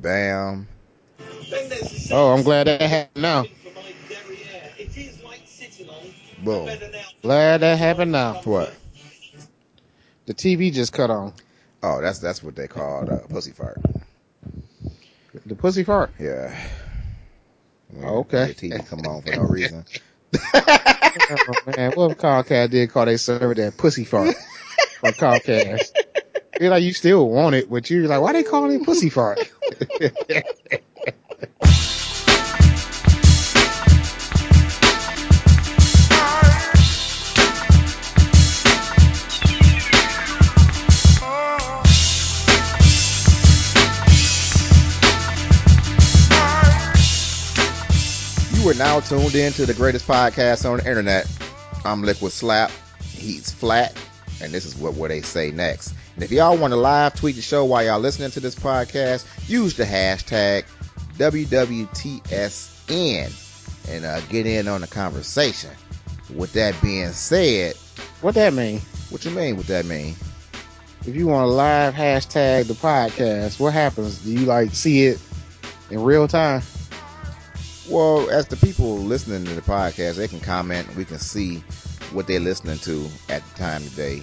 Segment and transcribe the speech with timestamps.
[0.00, 0.68] Bam.
[2.10, 3.44] Oh, I'm glad that happened now.
[6.44, 6.70] Boom.
[7.22, 8.34] Glad that happened now.
[8.44, 8.74] What?
[10.26, 11.32] The TV just cut on.
[11.82, 13.80] Oh, that's that's what they called uh, pussy fart.
[15.44, 16.12] The pussy fart.
[16.18, 16.56] Yeah.
[18.02, 18.52] Oh, okay.
[18.52, 19.84] The TV come on for no reason.
[20.54, 24.34] oh, man, what Comcast did call they server that pussy fart
[25.00, 25.92] from Comcast.
[26.60, 29.38] You're like, you still want it, but you're like, why they calling it pussy fart?
[29.66, 29.72] You
[48.70, 51.26] are now tuned in to the greatest podcast on the internet.
[51.84, 52.70] I'm Liquid Slap.
[53.02, 53.96] He's flat.
[54.40, 55.92] And this is what, what they say next.
[56.16, 59.26] And if y'all want to live tweet the show while y'all listening to this podcast,
[59.48, 60.64] use the hashtag
[61.18, 62.32] WWTSN
[63.88, 65.70] and uh, get in on the conversation.
[66.34, 67.76] With that being said,
[68.22, 68.80] what that mean?
[69.10, 69.56] what you mean?
[69.56, 70.14] What that mean?
[71.06, 74.18] If you want to live hashtag the podcast, what happens?
[74.18, 75.20] Do you like see it
[75.90, 76.62] in real time?
[77.88, 81.62] Well, as the people listening to the podcast, they can comment we can see
[82.12, 84.22] what they're listening to at the time that they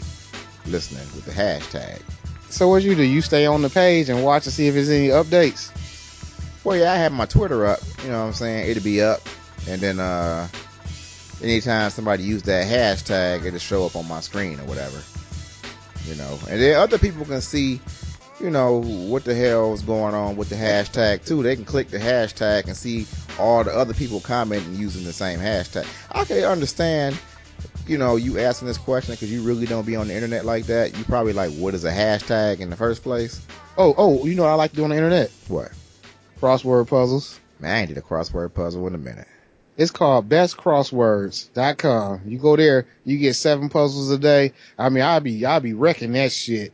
[0.66, 2.02] listening with the hashtag.
[2.50, 3.04] So what you do?
[3.04, 5.72] You stay on the page and watch to see if there's any updates.
[6.64, 7.80] Well, yeah, I have my Twitter up.
[8.04, 8.70] You know what I'm saying?
[8.70, 9.22] It'll be up.
[9.68, 10.48] And then, uh,
[11.42, 15.02] anytime somebody use that hashtag, it'll show up on my screen or whatever.
[16.06, 17.80] You know, and then other people can see,
[18.40, 21.44] you know, what the hell is going on with the hashtag too.
[21.44, 23.08] They can click the hashtag and see
[23.40, 25.88] all the other people commenting using the same hashtag.
[26.12, 27.18] I can understand,
[27.88, 30.66] you know, you asking this question because you really don't be on the internet like
[30.68, 30.98] that.
[30.98, 33.42] You probably like, what is a hashtag in the first place?
[33.78, 35.32] Oh, oh, you know what I like to do on the internet?
[35.48, 35.72] What?
[36.40, 37.40] Crossword puzzles.
[37.60, 39.28] Man, I ain't did a crossword puzzle in a minute.
[39.78, 42.22] It's called bestcrosswords.com.
[42.26, 44.54] You go there, you get seven puzzles a day.
[44.78, 46.72] I mean, I'll be, I'll be wrecking that shit.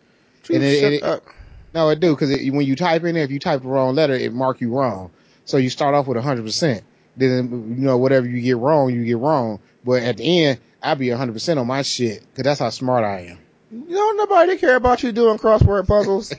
[0.52, 1.24] And it- Shut it- up.
[1.72, 3.94] No, it do, cause it, when you type in there, if you type the wrong
[3.94, 5.12] letter, it mark you wrong.
[5.46, 6.84] So you start off with a hundred percent.
[7.16, 9.60] Then, you know, whatever you get wrong, you get wrong.
[9.84, 12.70] But at the end, I'll be a hundred percent on my shit, cause that's how
[12.70, 13.38] smart I am.
[13.72, 16.34] You don't nobody care about you doing crossword puzzles.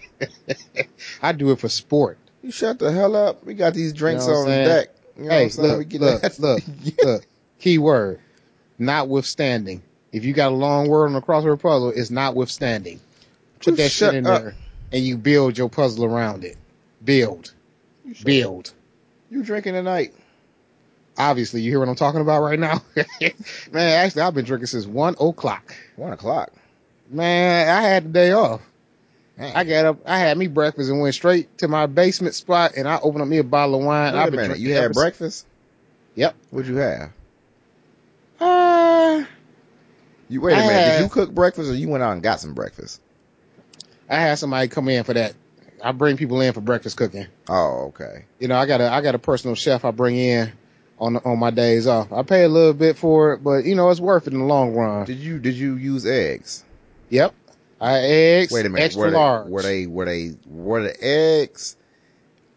[1.22, 2.18] I do it for sport.
[2.42, 3.44] you shut the hell up.
[3.44, 4.88] We got these drinks You know on deck.
[5.16, 6.38] You know hey, look, look, that.
[6.40, 6.62] look,
[7.04, 7.26] look.
[7.58, 8.20] Key word.
[8.78, 9.82] Notwithstanding.
[10.12, 12.98] If you got a long word on a crossword puzzle, it's notwithstanding.
[13.60, 14.42] Put You that shit in up.
[14.42, 14.54] there
[14.92, 16.56] and you build your puzzle around it.
[17.04, 17.52] Build.
[18.04, 18.72] You Build.
[19.30, 20.14] You drinking tonight?
[21.20, 22.82] Obviously, you hear what I'm talking about right now?
[22.96, 23.34] Man,
[23.74, 25.74] actually, I've been drinking since one o'clock.
[25.96, 26.50] One o'clock.
[27.10, 28.62] Man, I had the day off.
[29.36, 29.52] Man.
[29.54, 32.88] I got up, I had me breakfast and went straight to my basement spot and
[32.88, 34.14] I opened up me a bottle of wine.
[34.14, 34.58] Wait a minute.
[34.58, 35.46] You had breakfast?
[36.14, 36.34] Yep.
[36.50, 37.10] What'd you have?
[38.40, 39.24] Uh,
[40.28, 40.92] You wait a I minute.
[40.92, 43.00] Did you cook breakfast or you went out and got some breakfast?
[44.08, 45.34] I had somebody come in for that.
[45.82, 47.26] I bring people in for breakfast cooking.
[47.48, 48.24] Oh, okay.
[48.38, 50.52] You know, I got a I got a personal chef I bring in
[51.00, 52.12] on on my days off.
[52.12, 54.44] I pay a little bit for it, but you know it's worth it in the
[54.44, 55.06] long run.
[55.06, 56.64] Did you did you use eggs?
[57.08, 57.34] Yep.
[57.80, 58.84] I eggs Wait a minute.
[58.84, 59.48] extra were they, large.
[59.48, 61.76] Were they were they were the eggs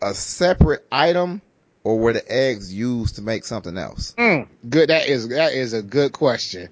[0.02, 1.42] a separate item
[1.86, 4.14] or were the eggs used to make something else?
[4.18, 4.90] Mm, good.
[4.90, 6.70] That is that is a good question.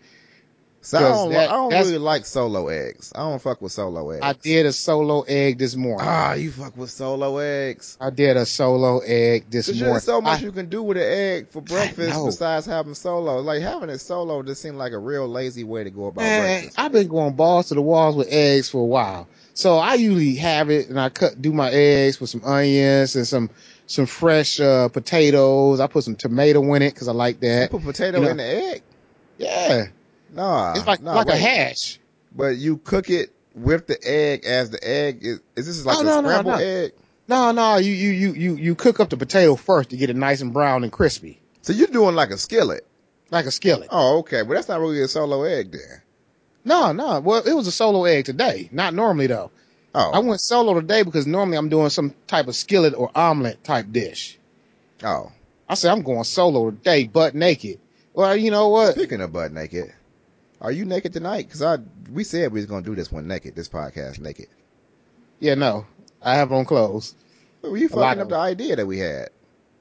[0.83, 3.11] So I don't, that- I don't really like solo eggs.
[3.13, 4.21] I don't fuck with solo eggs.
[4.23, 6.07] I did a solo egg this morning.
[6.09, 7.97] Ah, you fuck with solo eggs.
[8.01, 9.95] I did a solo egg this There's morning.
[9.97, 13.41] just so much I- you can do with an egg for breakfast besides having solo.
[13.41, 16.41] Like having it solo just seemed like a real lazy way to go about Man,
[16.41, 16.79] breakfast.
[16.79, 19.27] I've been going balls to the walls with eggs for a while.
[19.53, 23.27] So I usually have it and I cut, do my eggs with some onions and
[23.27, 23.51] some,
[23.85, 25.79] some fresh, uh, potatoes.
[25.79, 27.69] I put some tomato in it cause I like You that.
[27.69, 28.81] put potato you know- in the egg?
[29.37, 29.85] Yeah.
[30.31, 31.99] Nah, It's like, nah, like a hash.
[32.35, 35.39] But you cook it with the egg as the egg is.
[35.55, 36.61] Is this like Oh, a no, no, scrambled no.
[36.65, 36.91] egg?
[37.27, 40.15] No, no, you, you, you, you, you cook up the potato first to get it
[40.15, 41.39] nice and brown and crispy.
[41.61, 42.85] So you're doing like a skillet.
[43.29, 43.87] Like a skillet.
[43.91, 46.01] Oh, okay, but that's not really a solo egg then.
[46.65, 47.19] No, no.
[47.21, 48.69] Well, it was a solo egg today.
[48.71, 49.51] Not normally though.
[49.93, 53.63] Oh, I went solo today because normally I'm doing some type of skillet or omelet
[53.63, 54.37] type dish.
[55.03, 55.31] oh.
[55.69, 57.79] I said I'm going solo today, butt naked.
[58.13, 58.93] Well, you know what?
[58.95, 59.93] Speaking of butt naked,
[60.61, 61.47] are you naked tonight?
[61.47, 61.77] Because I
[62.11, 63.55] we said we was gonna do this one naked.
[63.55, 64.47] This podcast naked.
[65.39, 65.85] Yeah, no.
[66.21, 67.15] I have on clothes.
[67.61, 69.29] Were you fucking up the idea that we had.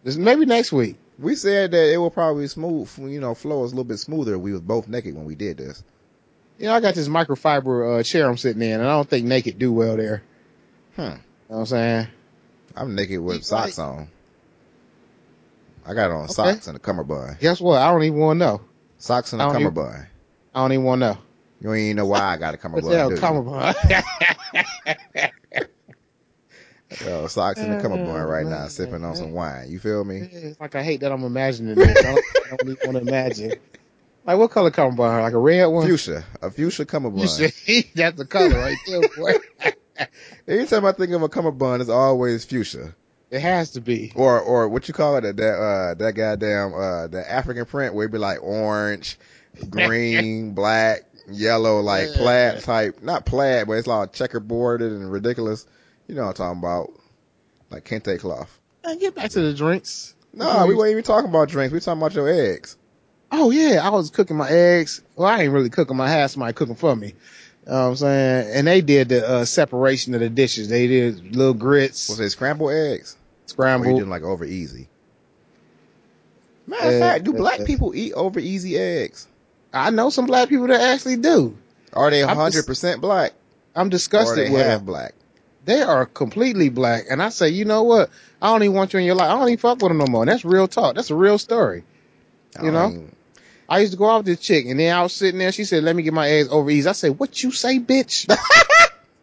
[0.03, 0.97] This maybe next week.
[1.19, 4.39] We said that it will probably smooth, you know, flow is a little bit smoother.
[4.39, 5.85] We was both naked when we did this.
[6.59, 9.27] You know, I got this microfiber uh, chair I'm sitting in, and I don't think
[9.27, 10.23] naked do well there.
[10.97, 11.03] Hmm.
[11.03, 11.17] You know
[11.49, 12.07] what I'm saying?
[12.75, 14.09] I'm naked with socks on.
[15.85, 16.33] I got on Okay.
[16.33, 17.39] socks and a cummerbund.
[17.41, 17.81] Guess what?
[17.81, 18.61] I don't even want to know.
[18.99, 20.07] Socks and a don't even- cummerbund.
[20.55, 21.19] I don't even want to know.
[21.61, 22.93] You don't even know why I got a cummerbund.
[22.93, 23.09] that?
[23.09, 23.21] do you?
[23.21, 23.77] Cummerbund.
[27.05, 29.71] Yo, socks a cummerbund Oh, right now, sipping on some wine.
[29.71, 30.17] You feel me?
[30.19, 31.99] it's like I hate that I'm imagining this.
[31.99, 33.53] I don't, I don't even want to imagine.
[34.25, 35.23] Like what color cummerbund?
[35.23, 35.87] Like a red one?
[35.87, 37.29] Fuchsia, a fuchsia You cummerbund.
[37.29, 39.35] see, that's the color right there, boy.
[40.49, 42.95] Anytime I think of a cummerbund, it's always fuchsia.
[43.31, 44.13] It has to be.
[44.17, 45.37] Or or what you call it?
[45.37, 49.17] That uh that goddamn uh the African print where it be like orange,
[49.69, 51.01] green, black,
[51.31, 52.17] yellow, like Yeah.
[52.17, 53.03] plaid type.
[53.03, 55.67] Not plaid, but it's like checkerboarded and ridiculous.
[56.09, 56.93] You know what I'm talking about?
[57.71, 58.59] Like kente cloth.
[58.85, 60.15] Man, get back to the drinks.
[60.33, 61.73] No, we weren't even talking about drinks.
[61.73, 62.77] We talking about your eggs.
[63.33, 65.03] Oh yeah, I was cooking my eggs.
[65.15, 67.09] Well, I ain't really cooking my I had somebody cooking for me.
[67.09, 68.51] You know what I'm saying?
[68.55, 70.69] And they did the uh, separation of the dishes.
[70.69, 73.15] They did little grits, Was it scrambled eggs?
[73.15, 73.99] Or you scrambled.
[73.99, 74.89] doing like over easy?
[76.67, 77.65] Matter of Uh, fact, do black uh.
[77.67, 79.29] people eat over easy eggs?
[79.73, 81.57] I know some black people that actually do.
[81.93, 83.33] Are they I'm hundred percent black?
[83.75, 85.15] I'm disgusted they with half black?
[85.65, 87.05] They are completely black.
[87.11, 88.11] And I say, you know what?
[88.43, 89.31] I don't even want you in your life.
[89.31, 90.23] I don't even fuck with them no more.
[90.23, 90.95] And that's real talk.
[90.95, 91.85] That's a real story.
[92.63, 93.05] You know?
[93.69, 95.53] I used to go out with this chick, and then I was sitting there.
[95.53, 98.27] She said, "Let me get my eggs over easy." I said, "What you say, bitch?"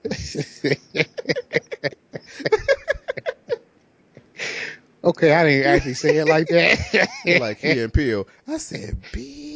[5.03, 7.09] okay, I didn't actually say it like that.
[7.41, 8.25] Like Key and Peele.
[8.47, 9.46] I said, bitch.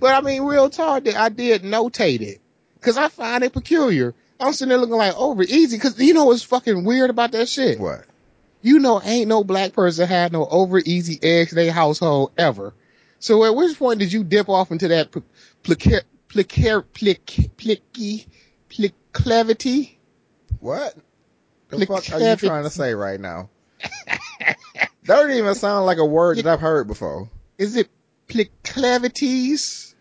[0.00, 2.40] But I mean, real talk, that I did notate it
[2.74, 4.14] because I find it peculiar.
[4.40, 7.48] I'm sitting there looking like over easy because you know what's fucking weird about that
[7.48, 7.80] shit.
[7.80, 8.04] What?
[8.62, 12.74] You know, ain't no black person had no over easy eggs in their household ever.
[13.20, 15.24] So at which point did you dip off into that pl-
[15.62, 18.26] plica- plica- plic- plicky,
[18.68, 19.96] pliclevity?
[20.60, 20.94] What?
[21.70, 23.50] What the fuck are you trying to say right now?
[25.08, 27.28] that don't even sound like a word that I've heard before.
[27.56, 27.88] Is it
[28.28, 29.94] pliclevities?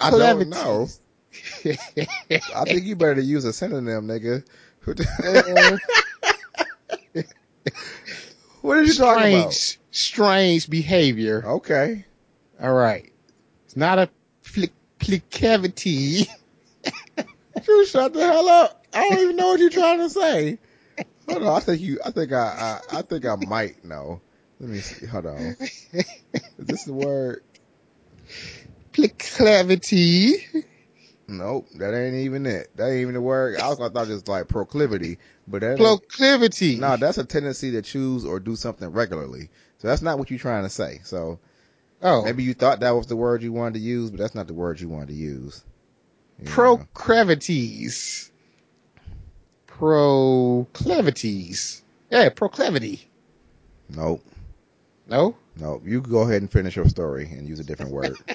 [0.00, 0.88] I don't know.
[1.64, 4.44] I think you better use a synonym, nigga.
[8.60, 9.52] What are you talking about?
[9.52, 11.44] strange, strange behavior.
[11.46, 12.04] Okay.
[12.60, 13.10] All right.
[13.64, 14.10] It's not a
[14.42, 16.28] plic- plicavity.
[17.66, 18.84] You shut the hell up.
[18.92, 20.58] I don't even know what you're trying to say.
[21.28, 21.56] Hold on.
[21.56, 24.20] I think you, I think I, I, I think I might know.
[24.60, 25.06] Let me see.
[25.06, 25.56] Hold on.
[25.60, 26.06] Is
[26.58, 27.42] this the word?
[28.92, 30.64] Pliclavity.
[31.28, 31.68] Nope.
[31.76, 32.74] That ain't even it.
[32.76, 33.60] That ain't even the word.
[33.60, 36.76] I was, I thought it was like proclivity, but that Proclivity.
[36.76, 39.50] no, that's a tendency to choose or do something regularly.
[39.78, 41.00] So that's not what you're trying to say.
[41.04, 41.38] So
[42.02, 42.24] oh.
[42.24, 44.54] maybe you thought that was the word you wanted to use, but that's not the
[44.54, 45.62] word you wanted to use.
[46.38, 46.50] You know?
[49.78, 51.82] Proclivities.
[52.10, 53.08] Yeah, proclivity.
[53.88, 54.24] Nope.
[55.06, 55.36] No?
[55.58, 55.82] Nope.
[55.84, 58.16] You go ahead and finish your story and use a different word.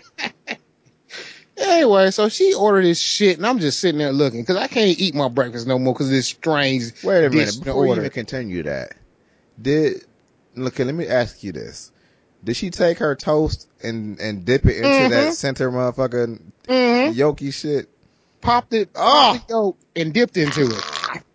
[1.55, 4.99] Anyway, so she ordered this shit, and I'm just sitting there looking because I can't
[4.99, 6.91] eat my breakfast no more because this strange.
[7.03, 7.59] Wait a minute.
[7.63, 8.01] Before you order.
[8.01, 8.95] even continue that,
[9.61, 10.03] did
[10.55, 10.79] look?
[10.79, 11.91] Let me ask you this:
[12.43, 15.09] Did she take her toast and and dip it into Mhm.
[15.11, 17.17] that center motherfucking Mm-hmm.
[17.19, 17.87] yolky shit?
[18.43, 18.99] Popped it, Oh.
[18.99, 19.45] popped ah.
[19.49, 20.83] yolk, and dipped into it.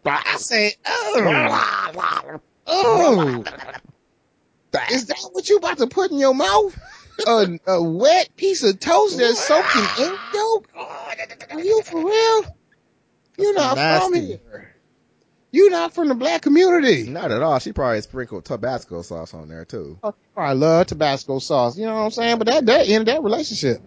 [0.04, 2.40] I said, oh, mm.
[2.66, 3.44] oh,
[4.90, 6.78] is that what you about to put in your mouth?
[7.26, 10.68] A, a wet piece of toast that's soaking in yolk?
[10.76, 12.56] Are you for real?
[13.38, 14.74] You're not from here.
[15.50, 17.04] You're not from the black community.
[17.08, 17.58] Not at all.
[17.58, 19.98] She probably sprinkled Tabasco sauce on there too.
[20.36, 21.78] I love Tabasco sauce.
[21.78, 22.38] You know what I'm saying?
[22.38, 23.80] But that that ended that relationship.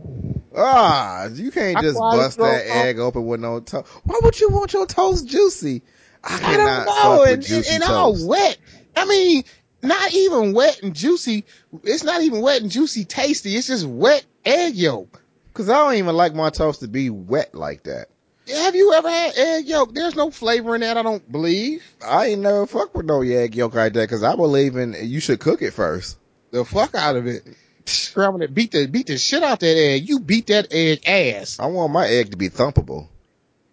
[0.55, 3.87] Ah, you can't just bust that egg open with no toast.
[4.03, 5.83] Why would you want your toast juicy?
[6.23, 7.23] I I cannot don't know.
[7.23, 8.57] And, and all wet.
[8.95, 9.43] I mean,
[9.81, 11.45] not even wet and juicy.
[11.83, 13.55] It's not even wet and juicy tasty.
[13.55, 15.21] It's just wet egg yolk.
[15.53, 18.07] Cause I don't even like my toast to be wet like that.
[18.49, 19.93] Have you ever had egg yolk?
[19.93, 21.83] There's no flavor in that, I don't believe.
[22.05, 25.19] I ain't never fuck with no egg yolk like that because I believe in you
[25.19, 26.17] should cook it first.
[26.51, 27.43] The fuck out of it.
[27.85, 30.07] Scramble it, beat the beat the shit out that egg.
[30.07, 31.59] You beat that egg ass.
[31.59, 33.07] I want my egg to be thumpable.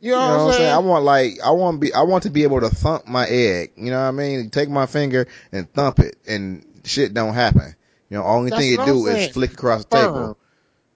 [0.01, 0.73] You know, You know what I'm saying?
[0.73, 3.73] I want like I want be I want to be able to thump my egg.
[3.77, 4.51] You know what I mean?
[4.51, 7.75] Take my finger and thump it, and shit don't happen.
[8.09, 10.15] You know, only That's thing it I'm do is flick across the Firm.
[10.15, 10.39] table.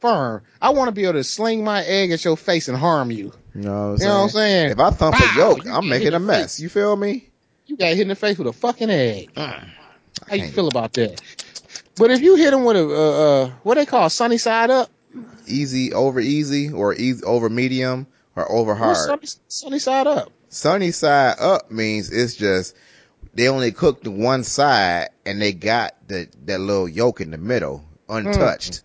[0.02, 0.42] Firm.
[0.60, 3.32] I want to be able to sling my egg at your face and harm you.
[3.54, 4.08] You know what I'm You saying?
[4.10, 4.70] know what I'm saying?
[4.72, 5.24] If I thump Pow!
[5.24, 6.40] a yolk, I'm making a mess.
[6.56, 6.60] face.
[6.60, 7.30] You feel me?
[7.66, 9.30] You got hit in the face with a fucking egg.
[9.36, 9.64] I
[10.28, 11.22] How you feel about that?
[11.96, 14.90] But if you hit him with a uh, uh what they call sunny side up,
[15.46, 18.96] Easy over easy or easy over medium or over hard?
[18.96, 20.32] sunny, sunny side up?
[20.48, 22.74] Sunny side up means it's just
[23.34, 27.38] they only cooked the one side and they got the that little yolk in the
[27.38, 28.82] middle untouched.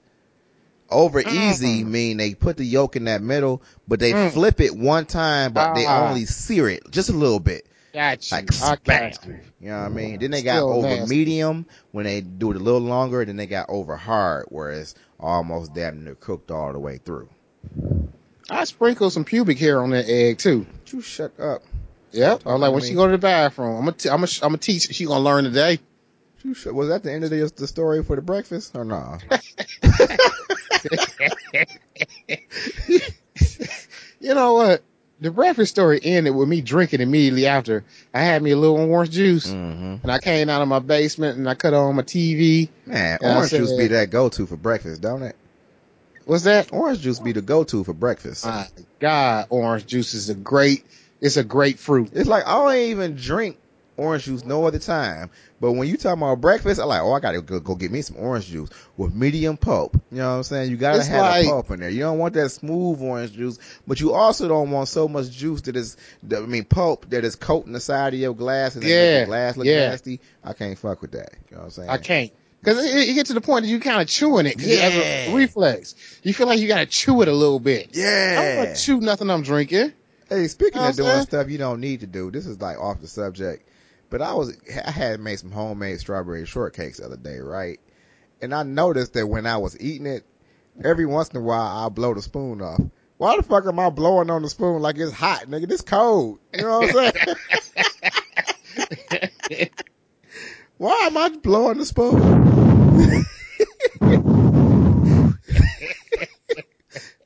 [0.90, 1.88] Over easy Mm.
[1.88, 4.32] mean they put the yolk in that middle, but they Mm.
[4.32, 6.08] flip it one time, but they Ah.
[6.10, 7.66] only sear it just a little bit.
[7.94, 8.38] Got you.
[8.38, 9.12] Like bam.
[9.60, 9.70] you.
[9.70, 10.20] Know what I mean?
[10.20, 11.10] Then they got Still over nasty.
[11.16, 13.26] medium when they do it a little longer.
[13.26, 17.28] Then they got over hard where it's almost damn near cooked all the way through.
[18.50, 20.66] I sprinkle some pubic hair on that egg too.
[20.88, 21.64] You shut up.
[22.12, 22.44] Yep.
[22.46, 24.50] I was like, when she go to the bathroom, I'm gonna, t- I'm gonna, I'm
[24.50, 24.94] gonna teach.
[24.94, 25.80] She gonna learn today.
[26.44, 29.18] You shut, was that the end of the, the story for the breakfast or nah?
[34.20, 34.84] You know what?
[35.20, 37.84] The breakfast story ended with me drinking immediately after.
[38.14, 39.96] I had me a little orange juice, mm-hmm.
[40.04, 42.70] and I came out of my basement and I cut on my TV.
[42.86, 45.36] Man, orange juice be that go to for breakfast, don't it?
[46.26, 46.72] What's that?
[46.72, 48.46] Orange juice be the go to for breakfast.
[48.46, 48.68] My
[49.00, 50.86] God, orange juice is a great.
[51.20, 52.12] It's a great fruit.
[52.14, 53.58] It's like I don't even drink
[53.98, 55.30] orange juice no other time.
[55.60, 58.02] But when you talk about breakfast, I'm like, oh, I gotta go, go get me
[58.04, 59.96] some orange juice with medium pulp.
[60.12, 60.70] You know what I'm saying?
[60.72, 61.90] You gotta It's have like- the pulp in there.
[61.90, 65.62] You don't want that smooth orange juice, but you also don't want so much juice
[65.62, 68.84] that is, that, I mean, pulp that is coating the side of your glass and
[68.84, 69.90] Yeah, the glass look yeah.
[69.90, 70.20] nasty.
[70.44, 71.34] I can't fuck with that.
[71.50, 71.90] You know what I'm saying?
[71.90, 72.32] I can't.
[72.64, 74.58] Cause it, it get to the point that you kind of chewing it.
[74.58, 75.36] Cause it has a Yeah.
[75.36, 75.96] reflex.
[76.24, 77.90] You feel like you gotta chew it a little bit.
[77.94, 79.94] Yeah, I don't want to chew nothing I'm drinking.
[80.28, 83.00] Hey, speaking Know of doing stuff you don't need to do, this is like off
[83.00, 83.66] the subject,
[84.10, 87.80] but I was I had made some homemade strawberry shortcakes the other day, right?
[88.42, 90.24] And I noticed that when I was eating it,
[90.84, 92.82] every once in a while I'll blow the spoon off.
[93.18, 95.68] Why the fuck am I blowing on the spoon like it's hot, nigga?
[95.68, 96.40] This cold.
[96.54, 97.14] You know what I'm
[99.56, 99.70] saying?
[100.78, 103.26] Why am I blowing the spoon?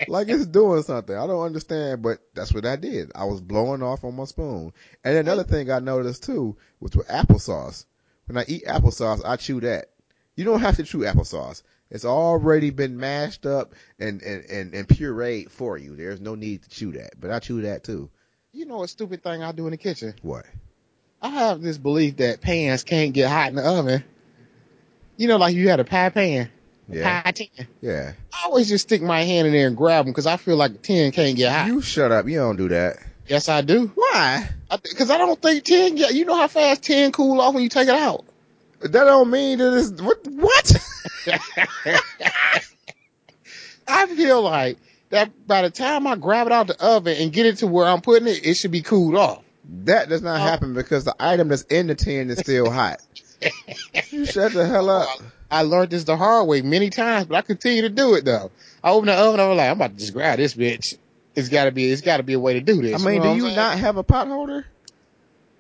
[0.08, 1.16] like it's doing something.
[1.16, 3.12] I don't understand, but that's what I did.
[3.16, 4.74] I was blowing off on my spoon.
[5.04, 7.86] And another thing I noticed too was with applesauce.
[8.26, 9.90] When I eat applesauce, I chew that.
[10.36, 11.64] You don't have to chew applesauce.
[11.90, 15.96] It's already been mashed up and, and, and, and pureed for you.
[15.98, 18.10] There's no need to chew that, but I chew that too.
[18.54, 20.14] You know a stupid thing I do in the kitchen?
[20.22, 20.46] What?
[21.22, 24.04] I have this belief that pans can't get hot in the oven.
[25.18, 26.50] You know, like you had a pie pan,
[26.92, 27.32] Yeah.
[27.82, 28.14] Yeah.
[28.34, 30.74] I always just stick my hand in there and grab them because I feel like
[30.74, 31.68] the tin can't get hot.
[31.68, 32.28] You shut up.
[32.28, 32.98] You don't do that.
[33.28, 33.88] yes, I do.
[33.96, 34.48] Why?
[34.70, 36.14] Because I, don't think tin get.
[36.14, 38.26] You know how fast tin cool off when you take it out.
[38.82, 40.76] That don't mean that it's, what, what?
[43.88, 44.78] I feel like
[45.10, 47.86] that by the time I grab it out the oven and get it to where
[47.86, 49.44] I'm putting it, it should be cooled off.
[49.84, 50.44] That does not Oh.
[50.44, 53.02] happen because the item that's in the tin is still hot.
[54.10, 55.08] you shut the hell up.
[55.52, 58.52] I learned this the hard way many times, but I continue to do it though.
[58.84, 60.98] I open the oven, I'm like, I'm about to just grab this bitch.
[61.36, 63.02] It's gotta be, it's gotta be a way to do this.
[63.02, 64.66] I mean, know do you not have a pot holder?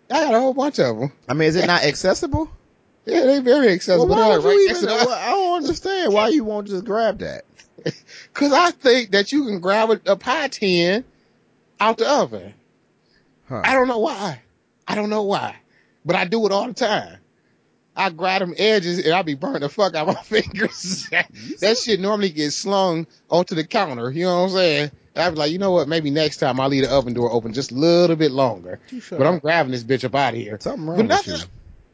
[0.09, 1.11] I got a whole bunch of them.
[1.29, 2.49] I mean, is it not accessible?
[3.05, 4.07] Yeah, they very Well, accessible.
[4.07, 4.85] why They're would like you even?
[4.85, 7.43] well, I don't understand why you won't just grab that.
[8.33, 11.03] Cause I think that you can grab a, a pie tin
[11.79, 12.53] out the oven.
[13.47, 13.61] Huh.
[13.63, 14.41] I don't know why.
[14.87, 15.55] I don't know why,
[16.05, 17.17] but I do it all the time.
[17.95, 21.07] I grab them edges and I be burning the fuck out my fingers.
[21.59, 24.09] that shit normally gets slung onto the counter.
[24.11, 24.91] You know what I'm saying?
[25.15, 25.89] I be like, you know what?
[25.89, 28.79] Maybe next time I'll leave the oven door open just a little bit longer.
[29.09, 30.57] But I'm grabbing this bitch up out of here.
[30.61, 31.39] something wrong But with nothing, you.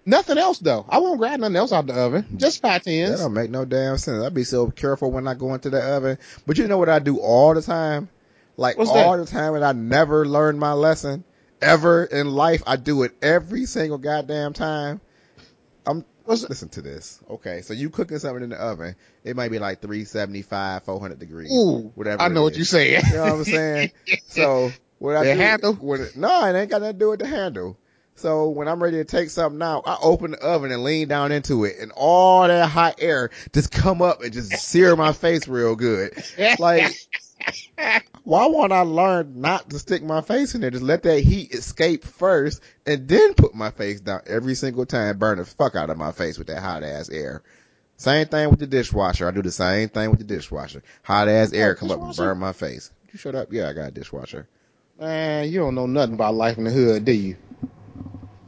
[0.06, 0.86] nothing else though.
[0.88, 2.26] I won't grab nothing else out the oven.
[2.38, 4.24] Just pie That don't make no damn sense.
[4.24, 6.20] I'd be so careful when I go into the oven.
[6.46, 8.10] But you know what I do all the time?
[8.56, 9.26] Like What's all that?
[9.26, 11.24] the time and I never learned my lesson
[11.60, 12.62] ever in life.
[12.68, 15.02] I do it every single goddamn time.
[16.28, 17.20] What's listen to this.
[17.30, 18.96] Okay, so you cooking something in the oven.
[19.24, 21.52] It might be like 375, 400 degrees.
[21.52, 22.22] Ooh, whatever.
[22.22, 23.02] I know what you're saying.
[23.10, 23.92] You know what I'm saying?
[24.28, 25.74] So what I The do handle?
[25.76, 27.78] when it, no, it ain't got nothing to do with the handle.
[28.16, 31.32] So when I'm ready to take something out, I open the oven and lean down
[31.32, 35.48] into it, and all that hot air just come up and just sear my face
[35.48, 36.14] real good.
[36.60, 36.94] Like,
[38.24, 40.72] why won't I learn not to stick my face in there?
[40.72, 45.18] Just let that heat escape first, and then put my face down every single time,
[45.18, 47.42] burn the fuck out of my face with that hot ass air.
[47.96, 49.28] Same thing with the dishwasher.
[49.28, 50.84] I do the same thing with the dishwasher.
[51.04, 52.92] Hot ass air come up and burn my face.
[53.12, 53.52] You shut up.
[53.52, 54.48] Yeah, I got a dishwasher.
[55.00, 57.38] Man, you don't know nothing about life in the hood, do you?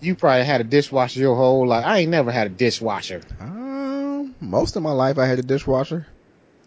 [0.02, 1.86] You probably had a dishwasher your whole life.
[1.86, 3.22] I ain't never had a dishwasher.
[3.40, 6.08] Um, most of my life I had a dishwasher.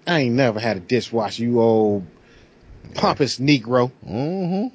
[0.07, 2.07] I ain't never had a dishwasher, you old
[2.95, 3.91] pompous Negro.
[4.07, 4.75] Mm-hmm.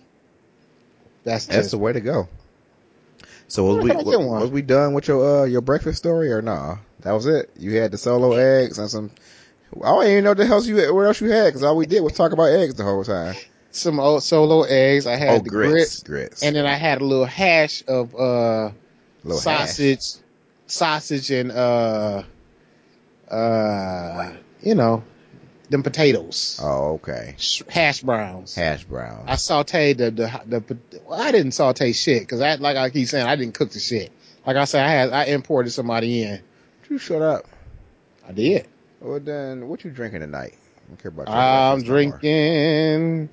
[1.24, 2.28] That's That's just the way to go.
[3.50, 5.62] So was we the heck I get was, was we done with your uh your
[5.62, 6.78] breakfast story or nah?
[7.02, 7.50] That was it.
[7.58, 9.12] You had the solo eggs and some.
[9.76, 11.86] I don't even know what the hell you what else you had because all we
[11.86, 13.36] did was talk about eggs the whole time.
[13.72, 15.06] some old solo eggs.
[15.08, 16.44] I had oh, the grits, grits, grits.
[16.44, 18.72] and then I had a little hash of uh
[19.24, 19.70] Little hash.
[19.70, 20.22] sausage,
[20.68, 22.24] sausage and uh
[23.30, 25.04] uh you know
[25.70, 27.36] them potatoes, Oh, okay.
[27.70, 28.56] Hash browns.
[28.56, 29.26] Hash browns.
[29.28, 33.08] I sauteed the the, the well, I didn't saute shit because I like I keep
[33.08, 34.12] saying I didn't cook the shit.
[34.46, 36.42] Like I said, I had I imported somebody in.
[36.90, 37.46] you shut up.
[38.28, 38.68] I did.
[39.02, 40.54] Well, then, what you drinking tonight?
[40.56, 43.30] I don't care about I'm drinking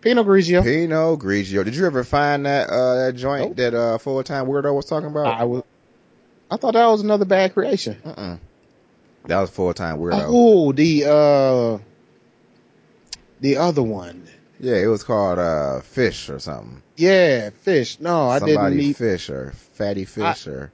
[0.00, 0.62] Pinot Grigio.
[0.62, 1.64] Pinot Grigio.
[1.64, 3.56] Did you ever find that uh that joint Nope.
[3.56, 5.26] that uh full time weirdo was talking about?
[5.26, 5.62] I was.
[6.50, 7.96] I thought that was another bad creation.
[8.04, 8.38] Mm-mm.
[9.28, 10.24] That was full time weirdo.
[10.26, 11.78] Oh, the uh,
[13.40, 14.26] the other one.
[14.58, 16.82] Yeah, it was called uh Fish or something.
[16.96, 18.00] Yeah, fish.
[18.00, 18.96] No, I Somebody didn't need.
[18.96, 20.72] Fish or Fatty Fish or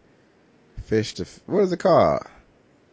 [0.85, 2.23] Fish to what is it called?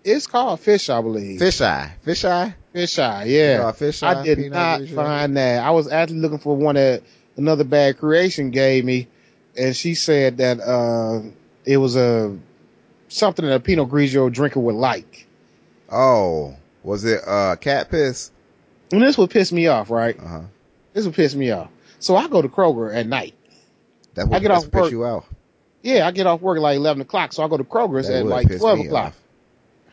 [0.04, 1.38] It's called fish, I believe.
[1.38, 1.94] Fish Eye.
[2.02, 2.56] Fish Eye.
[2.74, 3.26] Fish eye.
[3.26, 3.72] Yeah.
[3.72, 4.20] Fish Eye.
[4.20, 5.64] I did not find that.
[5.64, 7.04] I was actually looking for one that
[7.38, 9.08] another bad creation gave me,
[9.56, 11.22] and she said that uh,
[11.66, 12.36] it was a
[13.10, 15.28] something that a Pinot Grigio drinker would like.
[15.92, 18.32] Oh, was it uh cat piss?
[18.92, 20.18] And this would piss me off, right?
[20.20, 20.42] Uh huh.
[20.94, 21.70] This would piss me off.
[22.00, 23.36] So I go to Kroger at night.
[24.16, 24.92] That would I get off piss work.
[24.92, 25.26] you out.
[25.84, 28.20] Yeah, I get off work at like eleven o'clock, so I go to Kroger's That
[28.20, 29.08] at like twelve o'clock.
[29.08, 29.18] off.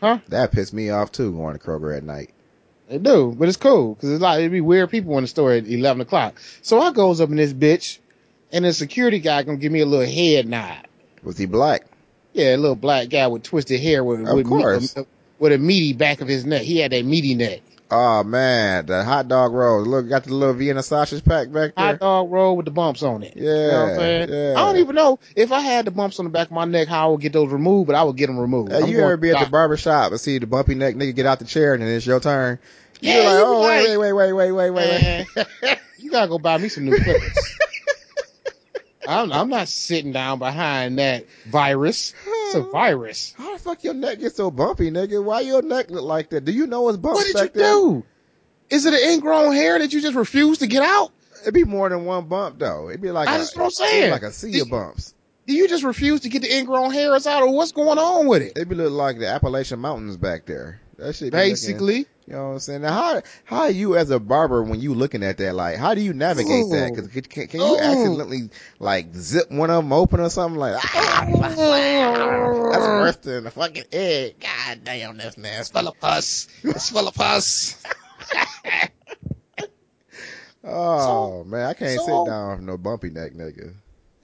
[0.00, 0.18] Huh?
[0.28, 1.32] That pissed me off too.
[1.32, 2.30] Going to Kroger at night.
[2.88, 5.52] It do, but it's cool because it's like it'd be weird people in the store
[5.52, 6.40] at eleven o'clock.
[6.62, 7.98] So I goes up in this bitch,
[8.52, 10.86] and the security guy gonna give me a little head nod.
[11.22, 11.84] Was he black?
[12.32, 14.94] Yeah, a little black guy with twisted hair with Of with, course.
[15.38, 16.62] With a meaty back of his neck.
[16.62, 17.60] He had that meaty neck.
[17.90, 19.82] Oh man, the hot dog roll.
[19.82, 21.86] Look, got the little Vienna sausage pack back there.
[21.86, 23.32] Hot dog roll with the bumps on it.
[23.34, 24.28] Yeah, You know what I'm saying?
[24.28, 24.52] yeah.
[24.56, 26.88] I don't even know if I had the bumps on the back of my neck
[26.88, 28.72] how I would get those removed, but I would get them removed.
[28.72, 31.14] Hey, I'm you ever be at the barber shop and see the bumpy neck nigga
[31.14, 32.58] get out the chair and then it's your turn?
[33.00, 35.26] Yeah, You're like, you be oh wait, like- wait, wait, wait, wait, wait, wait.
[35.62, 37.56] Man, you gotta go buy me some new clippers.
[39.08, 42.14] I'm, I'm not sitting down behind that virus.
[42.26, 43.34] It's a virus.
[43.36, 45.22] How the fuck your neck get so bumpy, nigga?
[45.24, 46.44] Why your neck look like that?
[46.44, 47.72] Do you know it's bumps What did you there?
[47.72, 48.04] do?
[48.70, 51.10] Is it an ingrown hair that you just refuse to get out?
[51.42, 52.88] It'd be more than one bump though.
[52.90, 54.10] It'd be like that's what I'm saying.
[54.10, 55.14] like a sea of bumps.
[55.46, 58.42] Do you just refuse to get the ingrown hairs out, or what's going on with
[58.42, 58.52] it?
[58.56, 60.80] It'd be look like the Appalachian Mountains back there.
[60.98, 61.32] That shit.
[61.32, 62.82] Basically, you know what I'm saying?
[62.82, 65.54] Now, how how are you as a barber when you looking at that?
[65.54, 66.92] Like, how do you navigate that?
[66.94, 67.78] 'Cause can, can, you Ooh.
[67.78, 70.58] accidentally like zip one of them open or something?
[70.60, 74.40] Like, ah, that's worse than a fucking egg.
[74.40, 75.60] God damn, that's nasty.
[75.60, 76.48] It's full of pus.
[76.62, 77.82] It's full of pus.
[80.64, 83.72] Oh man, I can't so- sit down with no bumpy neck nigga.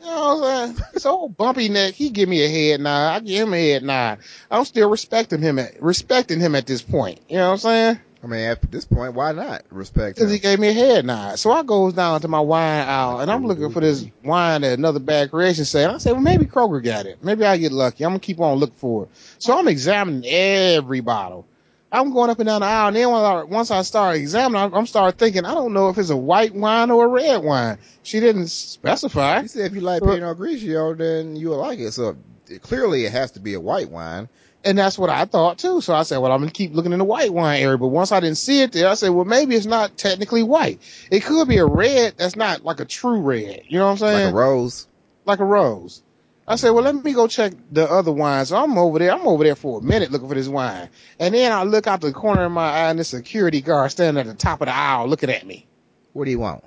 [0.04, 0.88] You know what I'm saying?
[0.98, 3.14] So bumpy neck, he give me a head nod.
[3.14, 4.18] I give him a head nod.
[4.50, 7.20] I'm still respecting him at respecting him at this point.
[7.28, 8.00] You know what I'm saying?
[8.22, 11.38] I mean, at this point, why not respect Because he gave me a head nod.
[11.38, 14.78] So I goes down to my wine aisle and I'm looking for this wine that
[14.78, 15.90] another bad creation said.
[15.90, 17.24] I say, well, maybe Kroger got it.
[17.24, 18.04] Maybe I get lucky.
[18.04, 19.10] I'm gonna keep on looking for it.
[19.38, 21.46] So I'm examining every bottle.
[21.94, 24.62] I'm going up and down the aisle, and then when I, once I start examining,
[24.62, 27.42] I'm, I'm start thinking, I don't know if it's a white wine or a red
[27.42, 27.78] wine.
[28.02, 29.40] She didn't specify.
[29.42, 31.92] You said if you like So- Pinot Grigio, then you will like it.
[31.92, 32.16] So
[32.62, 34.28] clearly, it has to be a white wine.
[34.66, 35.82] And that's what I thought too.
[35.82, 37.76] So I said, well, I'm gonna keep looking in the white wine area.
[37.76, 40.80] But once I didn't see it there, I said, well, maybe it's not technically white.
[41.10, 43.64] It could be a red that's not like a true red.
[43.68, 44.24] You know what I'm saying?
[44.24, 44.86] Like a rose.
[45.26, 46.02] like a rose.
[46.46, 48.48] I said, well, let me go check the other wines.
[48.48, 49.12] So I'm over there.
[49.12, 50.90] I'm over there for a minute looking for this wine.
[51.18, 54.20] And then I look out the corner of my eye and the security guard standing
[54.20, 55.66] at the top of the aisle looking at me.
[56.12, 56.62] What do you want?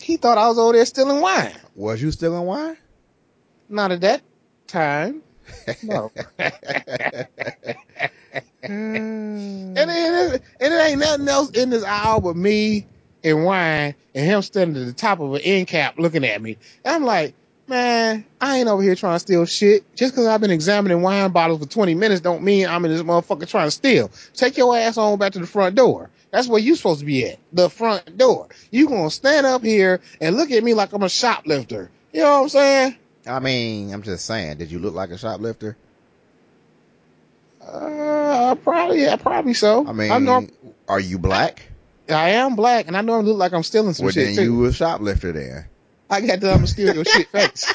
[0.00, 1.52] He thought I was over there stealing wine.
[1.74, 2.76] Was you stealing wine?
[3.68, 4.22] Not at that
[4.66, 5.22] time.
[5.82, 6.10] No.
[8.64, 12.86] And then and it ain't nothing else in this aisle but me
[13.24, 16.58] and wine and him standing at the top of an end cap looking at me.
[16.84, 17.34] And I'm like,
[17.72, 19.82] man, I ain't over here trying to steal shit.
[19.96, 23.02] Just because I've been examining wine bottles for 20 minutes don't mean I'm in this
[23.02, 24.10] motherfucker trying to steal.
[24.34, 26.10] Take your ass on back to the front door.
[26.30, 27.38] That's where you're supposed to be at.
[27.52, 28.48] The front door.
[28.70, 31.90] You gonna stand up here and look at me like I'm a shoplifter.
[32.12, 32.96] You know what I'm saying?
[33.26, 34.58] I mean, I'm just saying.
[34.58, 35.76] Did you look like a shoplifter?
[37.66, 39.86] Uh, probably, yeah, probably so.
[39.86, 40.46] I mean, I know
[40.88, 41.62] are you black?
[42.08, 44.36] I am black, and I know I look like I'm stealing some Well, shit then
[44.36, 44.42] too.
[44.42, 45.64] you a shoplifter then.
[46.12, 47.74] I got the I'm steal your shit face.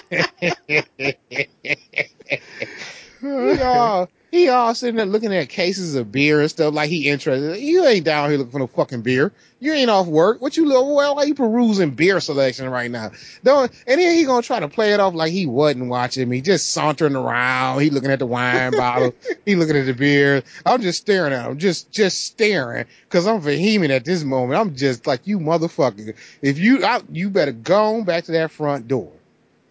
[3.22, 7.10] he all he all sitting there looking at cases of beer and stuff like he
[7.10, 7.60] interested.
[7.60, 9.32] You ain't down here looking for no fucking beer.
[9.60, 10.40] You ain't off work.
[10.40, 10.86] What you look?
[10.96, 13.12] Well, why you perusing beer selection right now?
[13.44, 13.72] Don't.
[13.88, 16.72] And then he gonna try to play it off like he wasn't watching me, just
[16.74, 17.82] sauntering around.
[17.82, 19.16] He looking at the wine bottle.
[19.46, 20.44] He looking at the beer.
[20.66, 24.60] I'm just staring at him, just just staring, cause I'm vehement at this moment.
[24.60, 26.16] I'm just like you motherfucker.
[26.42, 29.12] If you out, you better go on back to that front door.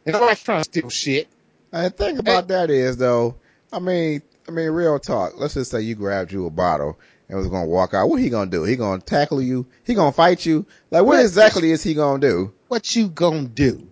[0.05, 1.29] And nobody's trying to steal shit.
[1.73, 3.37] And the thing about that is though,
[3.73, 5.33] I mean, I mean, real talk.
[5.37, 8.09] Let's just say you grabbed you a bottle and was gonna walk out.
[8.09, 8.63] What he gonna do?
[8.65, 9.67] He gonna tackle you?
[9.85, 10.67] He gonna fight you?
[10.91, 12.53] Like, what What- exactly is he gonna do?
[12.69, 13.87] what you gonna do?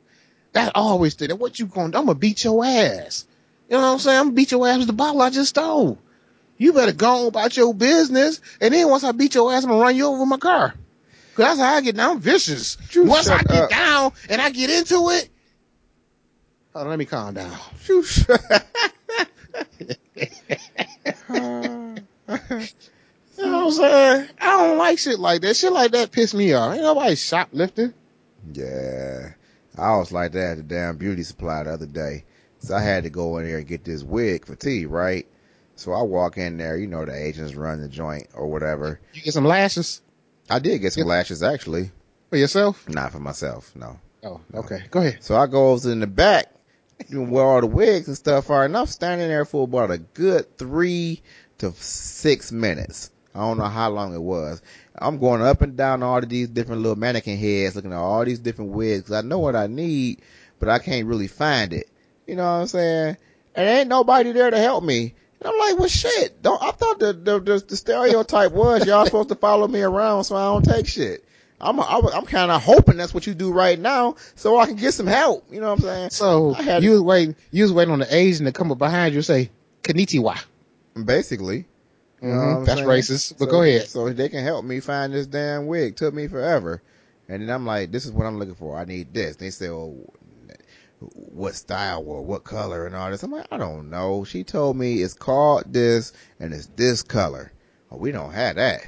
[0.52, 1.38] That I always did it.
[1.38, 1.98] What you gonna do?
[1.98, 3.26] I'm gonna beat your ass.
[3.68, 4.18] You know what I'm saying?
[4.18, 5.98] I'm gonna beat your ass with the bottle I just stole.
[6.56, 8.40] You better go about your business.
[8.60, 10.74] And then once I beat your ass, I'm gonna run you over with my car.
[11.34, 12.10] Cause that's how I get down.
[12.12, 12.76] I'm vicious.
[12.92, 13.70] You once I get up.
[13.70, 15.28] down and I get into it,
[16.72, 17.58] hold on, let me calm down.
[23.36, 24.28] You know what I'm saying?
[24.40, 25.56] I don't like shit like that.
[25.56, 26.72] Shit like that piss me off.
[26.74, 27.92] Ain't nobody shoplifting.
[28.52, 29.32] yeah.
[29.76, 32.24] I was like that at the damn beauty supply the other day.
[32.60, 35.26] So I had to go in there and get this wig for tea, right?
[35.74, 39.00] So I walk in there, you know, the agents run the joint or whatever.
[39.12, 40.00] You get some lashes
[40.48, 41.08] I did get some Yeah.
[41.08, 41.90] lashes actually.
[42.30, 42.88] for yourself.
[42.88, 43.98] Not for myself, no.
[44.22, 44.84] Oh, okay.
[44.92, 45.24] Go ahead.
[45.24, 46.53] So I goes in the back
[47.10, 50.58] where all the wigs and stuff are, and I'm standing there for about a good
[50.58, 51.22] three
[51.58, 53.10] to six minutes.
[53.34, 54.62] I don't know how long it was.
[54.96, 58.24] I'm going up and down all of these different little mannequin heads, looking at all
[58.24, 59.10] these different wigs.
[59.10, 60.22] I know what I need,
[60.60, 61.90] but I can't really find it.
[62.26, 63.16] You know what I'm saying?
[63.56, 65.14] And ain't nobody there to help me.
[65.40, 66.40] And I'm like, well, shit.
[66.42, 70.24] Don't I thought the the, the, the stereotype was y'all supposed to follow me around
[70.24, 71.24] so I don't take shit.
[71.60, 74.76] I'm I'm, I'm kind of hoping that's what you do right now, so I can
[74.76, 75.44] get some help.
[75.50, 76.10] You know what I'm saying?
[76.10, 79.14] So had- you was waiting, you was waiting on the Asian to come up behind
[79.14, 79.50] you and say,
[79.82, 80.42] Konnichiwa.
[81.04, 81.66] Basically.
[82.22, 82.88] You know Mhm, what I'm That's saying?
[82.88, 83.88] racist, but So- go ahead.
[83.88, 85.96] So they can help me find this damn wig.
[85.96, 86.82] Took me forever.
[87.28, 88.76] And then I'm like, this is what I'm looking for.
[88.76, 89.36] I need this.
[89.36, 89.96] They say, oh,
[91.14, 93.22] what style or what color and all this.
[93.22, 94.24] I'm like, I don't know.
[94.24, 97.52] She told me it's called this and it's this color.
[97.90, 98.84] Oh, we don't have that.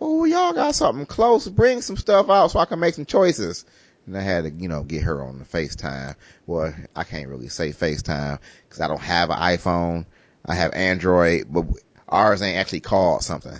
[0.00, 1.48] Oh, y'all got something close.
[1.48, 3.64] Bring some stuff out so I can make some choices.
[4.06, 6.14] And I had to, you know, get her on the FaceTime.
[6.46, 10.06] Well, I can't really say FaceTime because I don't have an iPhone.
[10.46, 11.66] I have Android, but
[12.08, 13.58] ours ain't actually called something.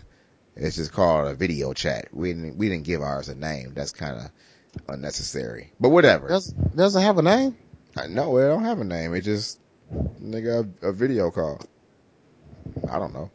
[0.57, 2.09] It's just called a video chat.
[2.13, 3.75] We didn't, we didn't give ours a name.
[3.75, 4.31] That's kind of
[4.89, 6.29] unnecessary, but whatever.
[6.29, 7.57] Does, doesn't have a name?
[8.09, 9.15] No, it don't have a name.
[9.15, 9.59] It just,
[9.93, 11.61] nigga, a, a video call.
[12.91, 13.31] I don't know.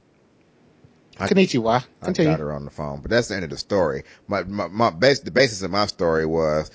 [1.20, 1.76] I- Konnichiwa.
[1.76, 2.38] I got Continue.
[2.38, 4.04] her on the phone, but that's the end of the story.
[4.28, 6.70] My, my, my base, the basis of my story was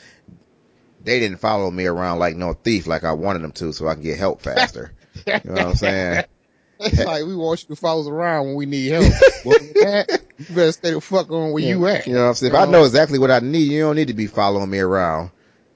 [1.04, 3.94] they didn't follow me around like no thief like I wanted them to so I
[3.94, 4.92] can get help faster.
[5.26, 6.24] you know what I'm saying?
[6.80, 9.12] It's like we want you to follow us around when we need help.
[9.44, 12.06] well, that, you better stay the fuck on where you at.
[12.06, 12.52] You know what I'm saying?
[12.54, 15.32] If I know exactly what I need, you don't need to be following me around.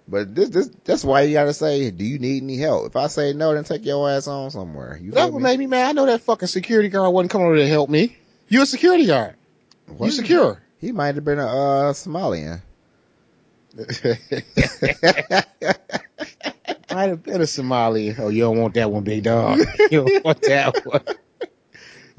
[0.07, 2.87] But this, this, that's why you gotta say, do you need any help?
[2.87, 4.97] If I say no, then take your ass on somewhere.
[5.03, 5.43] You That what me?
[5.43, 5.89] made me mad.
[5.89, 8.17] I know that fucking security guard wasn't coming over to help me.
[8.53, 9.35] You a security guard.
[9.87, 10.05] What?
[10.05, 10.61] You secure.
[10.79, 12.61] He might have been a, uh, Somalian.
[16.93, 18.15] Might have been a Somali.
[18.19, 19.61] Oh, you don't want that one, big dog.
[19.91, 21.01] You don't want that one.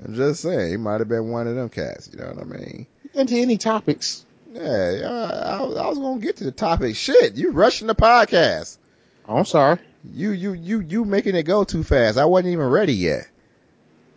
[0.03, 2.09] I'm just saying, he might have been one of them cats.
[2.11, 2.87] You know what I mean?
[3.13, 4.25] Into any topics.
[4.51, 6.95] Yeah, yeah, I, I was gonna get to the topic.
[6.95, 8.79] Shit, you rushing the podcast.
[9.27, 9.77] Oh, I'm sorry.
[10.11, 12.17] You, you, you, you making it go too fast.
[12.17, 13.27] I wasn't even ready yet.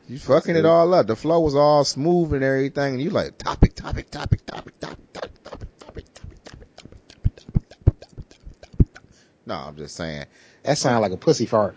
[0.09, 1.09] You fucking it all up.
[1.09, 5.13] The flow was all smooth and everything, and you like topic, topic, topic, topic, topic,
[5.13, 9.11] topic, topic, topic, topic, topic, topic, topic, topic, topic, topic, topic, topic.
[9.47, 10.27] No, I'm just saying.
[10.63, 11.75] That sounded like a pussy fart.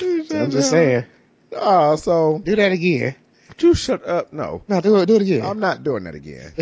[0.00, 1.04] I'm just saying.
[1.52, 3.14] Oh, so Do that again.
[3.58, 4.32] You shut up.
[4.32, 5.06] No, No, do it.
[5.06, 5.44] Do it again.
[5.44, 6.52] I'm not doing that again.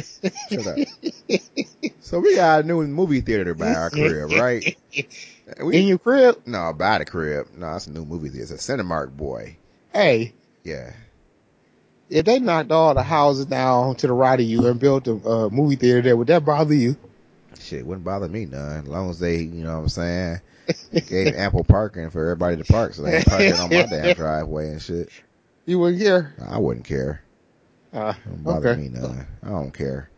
[0.51, 0.79] Shut up.
[2.01, 4.77] So we got a new movie theater by our crib, right?
[5.63, 6.43] We, In your crib.
[6.47, 7.49] no, by the crib.
[7.57, 8.53] No, it's a new movie theater.
[8.55, 9.57] It's a Cinemark boy.
[9.93, 10.93] Hey, Yeah.
[12.11, 15.13] if they knocked all the houses down to the right of you and built a
[15.15, 16.95] uh, movie theater there, would that bother you?
[17.59, 18.83] Shit wouldn't bother me none.
[18.83, 20.41] As long as they, you know what I'm saying,
[21.09, 24.15] gave ample parking for everybody to park so they can park it on my damn
[24.15, 25.09] driveway and shit.
[25.67, 26.35] You wouldn't care.
[26.47, 27.23] I wouldn't care.
[27.93, 28.83] Uh, don't bother Okay.
[28.83, 29.27] me none.
[29.43, 30.11] I don't care.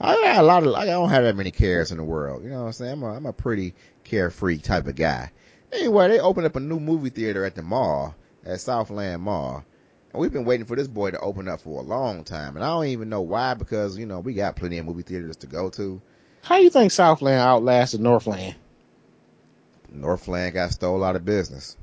[0.00, 2.42] I got a lot of, I don't have that many cares in the world.
[2.44, 2.92] You know what I'm saying?
[2.94, 5.30] I'm a, I'm a pretty carefree type of guy.
[5.72, 9.64] Anyway, they opened up a new movie theater at the mall, at Southland Mall.
[10.12, 12.56] And we've been waiting for this boy to open up for a long time.
[12.56, 15.36] And I don't even know why because, you know, we got plenty of movie theaters
[15.38, 16.02] to go to.
[16.42, 18.56] How do you think Southland outlasted Northland?
[19.90, 21.76] Northland got stole out of business.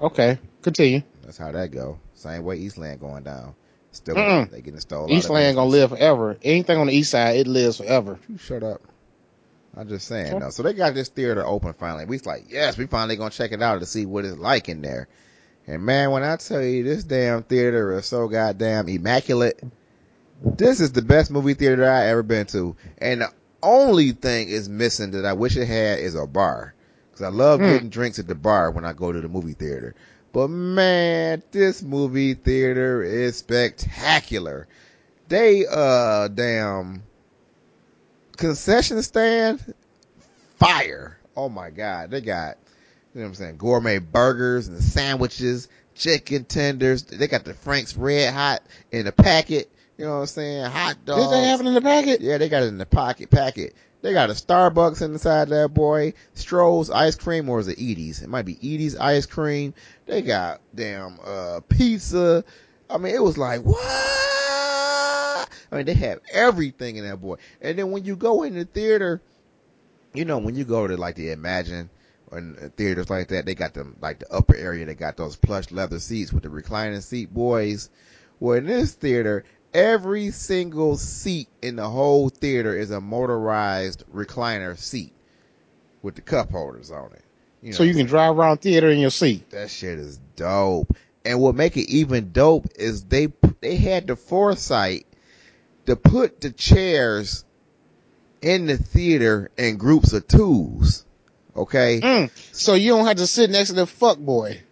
[0.00, 1.02] Okay, continue.
[1.22, 1.98] That's how that go.
[2.20, 3.54] Same way Eastland going down.
[3.92, 4.50] Still, Mm-mm.
[4.50, 5.10] they getting stolen.
[5.10, 6.36] Eastland gonna live forever.
[6.42, 8.18] Anything on the east side, it lives forever.
[8.28, 8.82] You shut up.
[9.76, 10.38] I'm just saying Okay.
[10.40, 10.50] though.
[10.50, 12.04] So they got this theater open finally.
[12.04, 14.82] We like, yes, we finally gonna check it out to see what it's like in
[14.82, 15.08] there.
[15.66, 19.60] And man, when I tell you this damn theater is so goddamn immaculate,
[20.42, 22.76] this is the best movie theater I ever been to.
[22.98, 23.30] And the
[23.62, 26.74] only thing is missing that I wish it had is a bar.
[27.12, 27.66] Cause I love Hmm.
[27.66, 29.94] getting drinks at the bar when I go to the movie theater.
[30.32, 34.68] But man, this movie theater is spectacular.
[35.28, 37.02] They, uh, damn,
[38.36, 39.74] concession stand,
[40.56, 41.18] fire.
[41.36, 42.10] Oh my God.
[42.10, 42.58] They got,
[43.14, 47.02] you know what I'm saying, gourmet burgers and sandwiches, chicken tenders.
[47.04, 48.62] They got the Frank's Red Hot
[48.92, 49.70] in the packet.
[49.98, 50.64] You know what I'm saying?
[50.64, 51.24] Hot dogs.
[51.24, 52.20] Did they have it in the packet?
[52.20, 53.74] Yeah, they got it in the pocket packet.
[54.02, 56.14] They got a Starbucks inside that boy.
[56.34, 58.22] Stroh's ice cream or is it Edy's?
[58.22, 59.74] It might be Edy's ice cream.
[60.06, 62.44] They got damn uh pizza.
[62.88, 63.78] I mean, it was like what?
[65.72, 67.36] I mean, they have everything in that boy.
[67.60, 69.20] And then when you go in the theater,
[70.14, 71.90] you know, when you go to like the Emagine
[72.30, 72.40] or
[72.76, 74.86] theaters like that, they got them like the upper area.
[74.86, 77.90] They got those plush leather seats with the reclining seat, boys.
[78.40, 84.76] Well, in this theater, every single seat in the whole theater is a motorized recliner
[84.78, 85.12] seat
[86.02, 87.22] with the cup holders on it.
[87.62, 89.50] You know, So you can drive around theater in your seat.
[89.50, 90.96] that shit is dope.
[91.24, 93.28] And what make it even dope is they
[93.60, 95.06] they had the foresight
[95.84, 97.44] to put the chairs
[98.40, 101.04] in the theater in groups of twos.
[101.54, 102.30] Okay, Mm.
[102.52, 104.62] So you don't have to sit next to the fuck boy.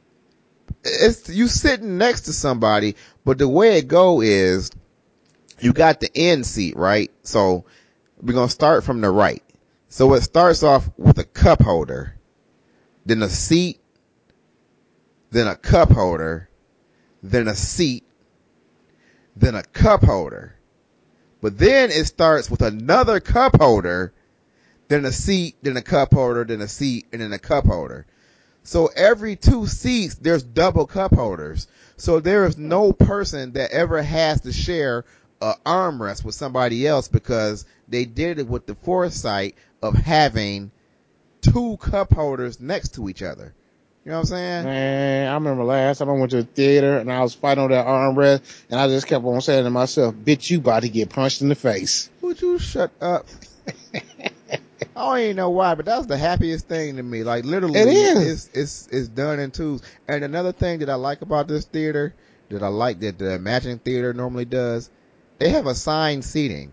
[0.84, 4.70] it's you sitting next to somebody, but the way it go is
[5.60, 7.10] you got the end seat, right?
[7.22, 7.64] So
[8.20, 9.42] we're gonna start from the right.
[9.88, 12.14] So it starts off with a cup holder,
[13.06, 13.80] then a seat,
[15.30, 16.48] then a cup holder,
[17.22, 18.04] then a seat,
[19.36, 20.54] then a cup holder.
[21.40, 24.12] But then it starts with another cup holder,
[24.88, 28.06] then a seat, then a cup holder, then a seat, and then a cup holder.
[28.64, 31.68] So every two seats, there's double cup holders.
[31.96, 35.04] So there is no person that ever has to share
[35.40, 40.70] a armrest with somebody else because they did it with the foresight of having
[41.40, 43.54] two cup holders next to each other.
[44.04, 44.64] You know what I'm saying?
[44.64, 47.70] Man, I remember last time I went to the theater and I was fighting on
[47.70, 51.10] that armrest and I just kept on saying to myself, bitch, you about to get
[51.10, 52.08] punched in the face.
[52.22, 53.26] Would you shut up?
[54.96, 57.22] I don't even know why, but that's the happiest thing to me.
[57.22, 58.46] Like literally, It is.
[58.46, 59.82] It's, it's it's done in twos.
[60.08, 62.14] And another thing that I like about this theater,
[62.48, 64.90] that I like that the Emagine Theater normally does,
[65.38, 66.72] they have assigned seating.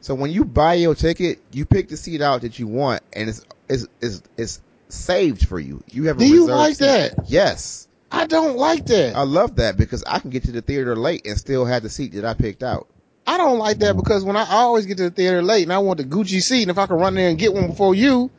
[0.00, 3.28] So when you buy your ticket, you pick the seat out that you want, and
[3.28, 5.82] it's it's it's, it's saved for you.
[5.90, 6.84] You have a Do you like seat.
[6.86, 7.14] that?
[7.26, 9.16] Yes, I don't like that.
[9.16, 11.88] I love that because I can get to the theater late and still have the
[11.90, 12.86] seat that I picked out.
[13.26, 15.72] I don't like that because when I, I always get to the theater late and
[15.72, 17.92] I want the Gucci seat and if I can run there and get one before
[17.96, 18.30] you,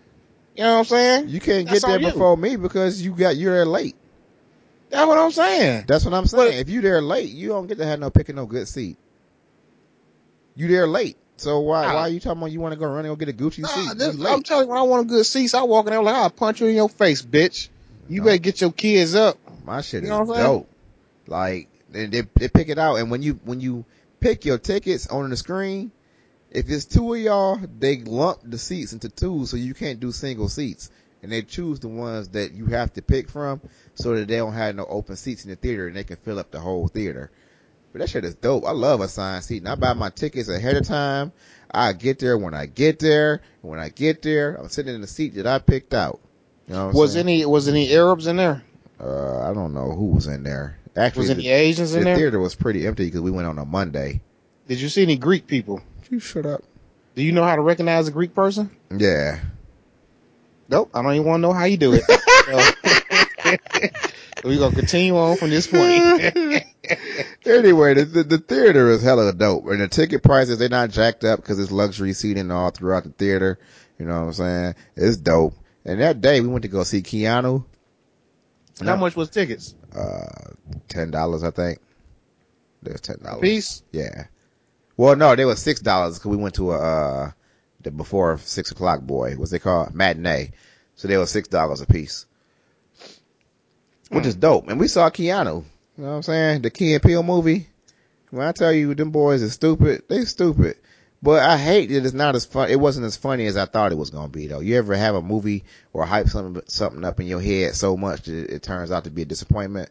[0.55, 1.27] you know what I'm saying?
[1.29, 2.11] You can't That's get there on you.
[2.13, 3.97] before me because you got you're there late.
[4.89, 5.83] That's what I'm saying.
[5.87, 6.59] That's what I'm saying.
[6.59, 8.97] if you're there late, you don't get to have no picking no good seat.
[10.57, 11.15] You there late.
[11.37, 13.29] So why why are you talking about you want to go run and go get
[13.29, 13.97] a Gucci Nah, seat?
[13.97, 16.01] this- I'm telling you, when I want a good seat, so I walk in there
[16.01, 17.69] like I'll punch you in your face, bitch.
[18.09, 18.25] You No.
[18.25, 19.37] better get your kids up.
[19.63, 20.69] My shit You is know dope.
[21.27, 23.85] Like they, they they pick it out, and when you when you
[24.19, 25.91] pick your tickets on the screen,
[26.49, 30.11] if it's two of y'all, they lump the seats into two, so you can't do
[30.11, 30.89] single seats,
[31.21, 33.61] and they choose the ones that you have to pick from,
[33.93, 36.39] so that they don't have no open seats in the theater, and they can fill
[36.39, 37.29] up the whole theater.
[37.97, 38.63] But that shit is dope.
[38.63, 39.67] I love assigned seating.
[39.67, 41.31] I buy my tickets ahead of time.
[41.71, 43.41] I get there when I get there.
[43.63, 46.19] When I get there, I'm sitting in the seat that I picked out.
[46.67, 47.25] You know what Was saying?
[47.25, 48.63] any was any Arabs in there?
[48.99, 50.77] Uh, I don't know who was in there.
[50.95, 52.13] Actually, Was the, any Asians the in there?
[52.13, 54.21] The theater was pretty empty because we went on a Monday.
[54.67, 55.81] Did you see any Greek people?
[56.11, 56.63] You shut up.
[57.15, 58.69] Do you know how to recognize a Greek person?
[58.95, 59.39] Yeah.
[60.69, 60.91] Nope.
[60.93, 62.03] I don't even want to know how you do it.
[62.47, 62.71] So,
[64.45, 66.63] we're gonna continue on from this point.
[67.47, 71.23] anyway, the, the the theater is hella dope, and the ticket prices they're not jacked
[71.23, 73.59] up because it's luxury seating all throughout the theater.
[73.97, 74.75] You know what I'm saying?
[74.95, 75.53] It's dope.
[75.85, 77.65] And that day we went to go see Keanu.
[78.83, 79.73] how much was tickets?
[79.95, 80.51] Uh,
[80.87, 81.79] ten dollars, I think.
[82.83, 83.41] There's ten dollars.
[83.41, 83.83] Piece?
[83.91, 84.25] Yeah.
[84.97, 87.31] Well, no, they were six dollars because we went to a uh
[87.81, 89.35] the before six o'clock boy.
[89.35, 90.51] What's they called matinee?
[90.95, 92.25] So they were six dollars a piece,
[94.09, 94.67] which is dope.
[94.67, 95.63] And we saw Keanu.
[95.97, 96.61] You know what I'm saying?
[96.61, 97.67] The Key and Peele movie.
[98.29, 100.77] When I tell you them boys are stupid, they stupid.
[101.23, 102.69] But I hate that it's not as fun.
[102.69, 104.59] It wasn't as funny as I thought it was going to be though.
[104.59, 108.23] You ever have a movie or hype something, something up in your head so much
[108.23, 109.89] that it turns out to be a disappointment?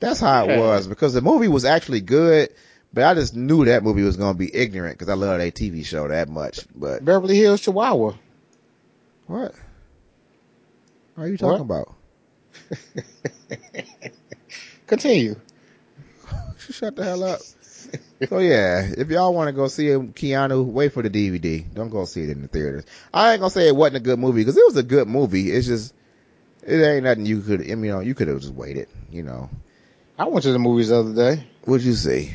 [0.00, 2.48] That's how it was because the movie was actually good,
[2.92, 5.54] but I just knew that movie was going to be ignorant because I love that
[5.54, 6.60] TV show that much.
[6.74, 8.14] But Beverly Hills Chihuahua.
[9.26, 9.54] what?
[11.14, 11.94] What are you talking about?
[14.92, 15.36] Continue.
[16.70, 17.40] Shut the hell up.
[18.28, 21.64] So yeah, if y'all want to go see Keanu, wait for the DVD.
[21.74, 22.84] Don't go see it in the theaters.
[23.12, 25.50] I ain't gonna say it wasn't a good movie because it was a good movie.
[25.50, 25.92] It's just
[26.62, 27.62] it ain't nothing you could.
[27.62, 28.86] I mean, you know, you could have just waited.
[29.10, 29.50] You know,
[30.16, 31.44] I went to the movies the other day.
[31.64, 32.30] what'd you see?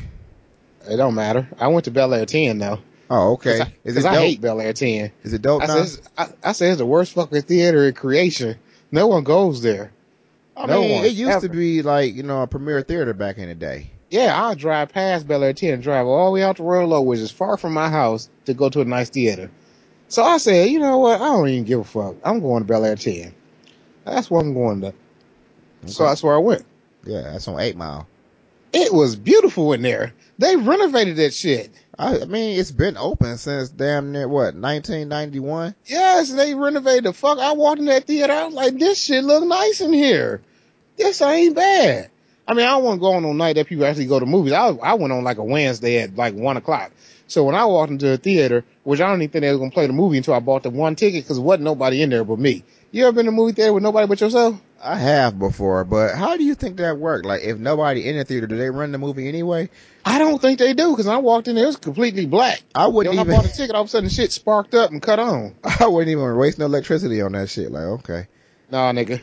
[0.86, 1.48] It don't matter.
[1.58, 2.80] I went to Bel Air 10 though.
[3.08, 3.52] Oh, okay.
[3.52, 4.24] Cause I, Is 'cause it I dope?
[4.24, 5.10] hate Bel Air 10.
[5.22, 5.84] Is it dope I now?
[5.84, 8.58] said, I, I said it's the worst fucking theater in creation.
[8.92, 9.90] No one goes there.
[10.58, 13.48] I no mean, it used to be like you know a premier theater back in
[13.48, 13.90] the day.
[14.10, 16.94] Yeah, I'll drive past Bel Air 10 and drive all the way out to Royal
[16.94, 19.50] Oak, which is far from my house, to go to a nice theater.
[20.08, 21.20] So I said, you know what?
[21.20, 22.16] I don't even give a fuck.
[22.24, 23.34] I'm going to Bel Air 10.
[24.04, 24.94] That's where I'm going to.
[25.86, 26.64] So that's where I went.
[27.04, 28.06] Yeah, that's on Eight Mile.
[28.72, 30.14] It was beautiful in there.
[30.38, 31.70] They renovated that shit.
[31.98, 35.74] I, I mean, it's been open since damn near what 1991.
[35.84, 37.38] Yes, they renovated the fuck.
[37.38, 38.32] I walked in that theater.
[38.32, 40.42] I was like, this shit look nice in here.
[40.98, 42.10] This ain't bad.
[42.46, 44.26] I mean, I don't want to go on no night that people actually go to
[44.26, 44.52] movies.
[44.52, 46.92] I, I went on like a Wednesday at like one o'clock.
[47.26, 49.74] So when I walked into the theater, which I don't even think they going to
[49.74, 52.24] play the movie until I bought the one ticket because there wasn't nobody in there
[52.24, 52.64] but me.
[52.90, 54.58] You ever been to a movie theater with nobody but yourself?
[54.82, 57.26] I have before, but how do you think that worked?
[57.26, 59.68] Like, if nobody in the theater, do they run the movie anyway?
[60.06, 62.62] I don't think they do because I walked in there, it was completely black.
[62.74, 63.34] I wouldn't I even.
[63.34, 65.54] bought a ticket, all of a sudden shit sparked up and cut on.
[65.80, 67.70] I wouldn't even waste no electricity on that shit.
[67.70, 68.26] Like, okay.
[68.70, 69.20] Nah, nigga.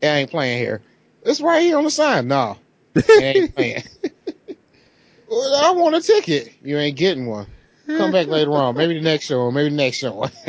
[0.00, 0.82] It ain't playing here.
[1.24, 2.28] It's right here on the sign.
[2.28, 2.56] Nah.
[2.96, 3.88] It ain't
[5.30, 6.52] I want a ticket.
[6.62, 7.46] You ain't getting one.
[7.86, 8.76] Come back later on.
[8.76, 9.50] Maybe the next show.
[9.50, 10.28] Maybe the next show.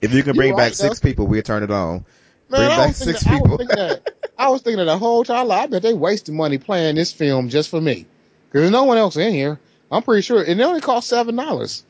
[0.00, 2.04] If you can You bring back right, six people, we'll turn it on.
[2.48, 3.76] Man, Bring I back was, thinking, six I, was people.
[3.76, 5.50] that, I was thinking that the whole time.
[5.50, 8.06] I bet they wasted money playing this film just for me.
[8.52, 9.58] Cause there's no one else in here.
[9.90, 10.42] I'm pretty sure.
[10.42, 11.84] And it only cost seven dollars.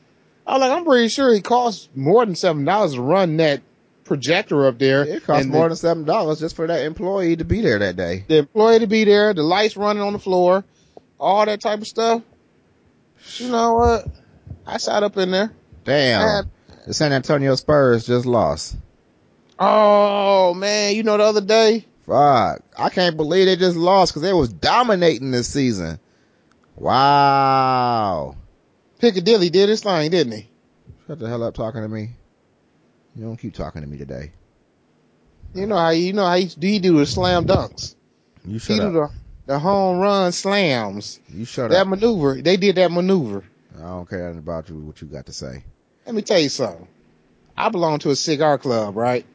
[0.47, 3.61] I was like, I'm pretty sure it costs more than seven dollars to run that
[4.05, 5.03] projector up there.
[5.03, 7.97] It costs more the, than seven dollars just for that employee to be there that
[7.97, 8.23] day.
[8.27, 10.63] the employee to be there, the lights running on the floor,
[11.19, 12.21] all that type of stuff.
[13.37, 14.07] You know what?
[14.65, 15.51] I sat up in there.
[15.83, 16.49] Damn.
[16.87, 18.77] The San Antonio Spurs just lost.
[19.59, 22.61] Oh man, you know the other day, Fuck.
[22.77, 25.99] I can't believe they just lost because they was dominating this season.
[26.75, 28.35] Wow.
[28.99, 30.49] Piccadilly did his thing, didn't he?
[31.07, 32.11] Shut the hell up talking to me.
[33.15, 34.31] You don't keep talking to me today.
[35.53, 37.95] You know how you know how he, he do the slam dunks.
[38.45, 38.93] You He shut do up.
[39.45, 41.19] the the home run slams.
[41.29, 41.87] You shut That up.
[41.87, 43.43] maneuver, they did that maneuver.
[43.77, 45.63] I don't care about you, what you got to say.
[46.05, 46.87] Let me tell you something.
[47.57, 49.25] I belong to a cigar club, right?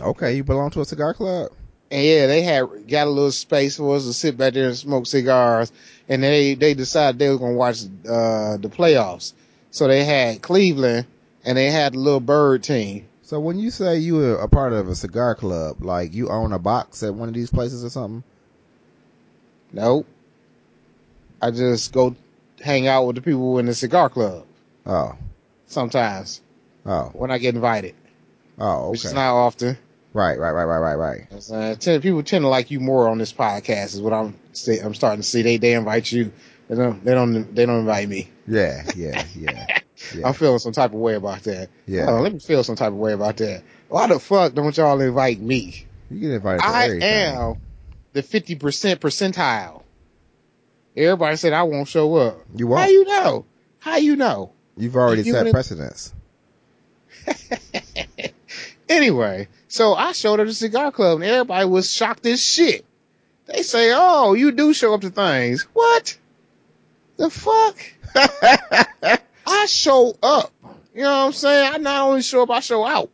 [0.00, 1.52] Okay, you belong to a cigar club.
[1.90, 4.76] And yeah, they had got a little space for us to sit back there and
[4.76, 5.72] smoke cigars.
[6.08, 9.32] And they they decided they were gonna watch uh, the playoffs.
[9.70, 11.06] So they had Cleveland
[11.44, 13.06] and they had the little bird team.
[13.30, 16.52] So when you say you were a part of a cigar club, like you own
[16.52, 18.24] a box at one of these places or something?
[19.72, 20.04] Nope.
[21.40, 22.16] I just go
[22.60, 24.46] hang out with the people in the cigar club
[24.84, 25.16] Oh,
[25.68, 26.40] sometimes
[26.84, 27.94] oh, when I get invited,
[28.58, 29.78] oh, which is not often.
[30.12, 31.14] Right, right, right, right, right, right.
[31.14, 31.76] You know what I'm saying?
[31.76, 34.92] Tend- people tend to like you more on this podcast is what I'm say, I'm
[34.92, 35.42] starting to see.
[35.42, 36.32] They they invite you.
[36.68, 38.28] They don't they don't they don't invite me.
[38.48, 39.78] Yeah, yeah, yeah,
[40.16, 40.26] yeah.
[40.28, 41.68] I'm feeling some type of way about that.
[41.86, 42.06] Yeah.
[42.10, 43.62] On, let me feel some type of way about that.
[43.88, 45.86] Why the fuck don't y'all invite me?
[46.10, 47.56] You get invited I am
[48.12, 48.58] the 50%
[48.96, 49.82] percentile.
[50.96, 52.40] Everybody said I won't show up.
[52.54, 52.82] You won't.
[52.82, 53.44] How you know?
[53.78, 54.52] How you know?
[54.76, 56.12] You've already You set wouldn't- precedence.
[58.88, 62.84] Anyway, so I showed up to the cigar club and everybody was shocked as shit.
[63.46, 66.18] They say, "Oh, you do show up to things." What?
[67.16, 67.78] The fuck?
[69.50, 70.52] I show up.
[70.94, 71.74] You know what I'm saying?
[71.74, 73.10] I not only show up, I show out.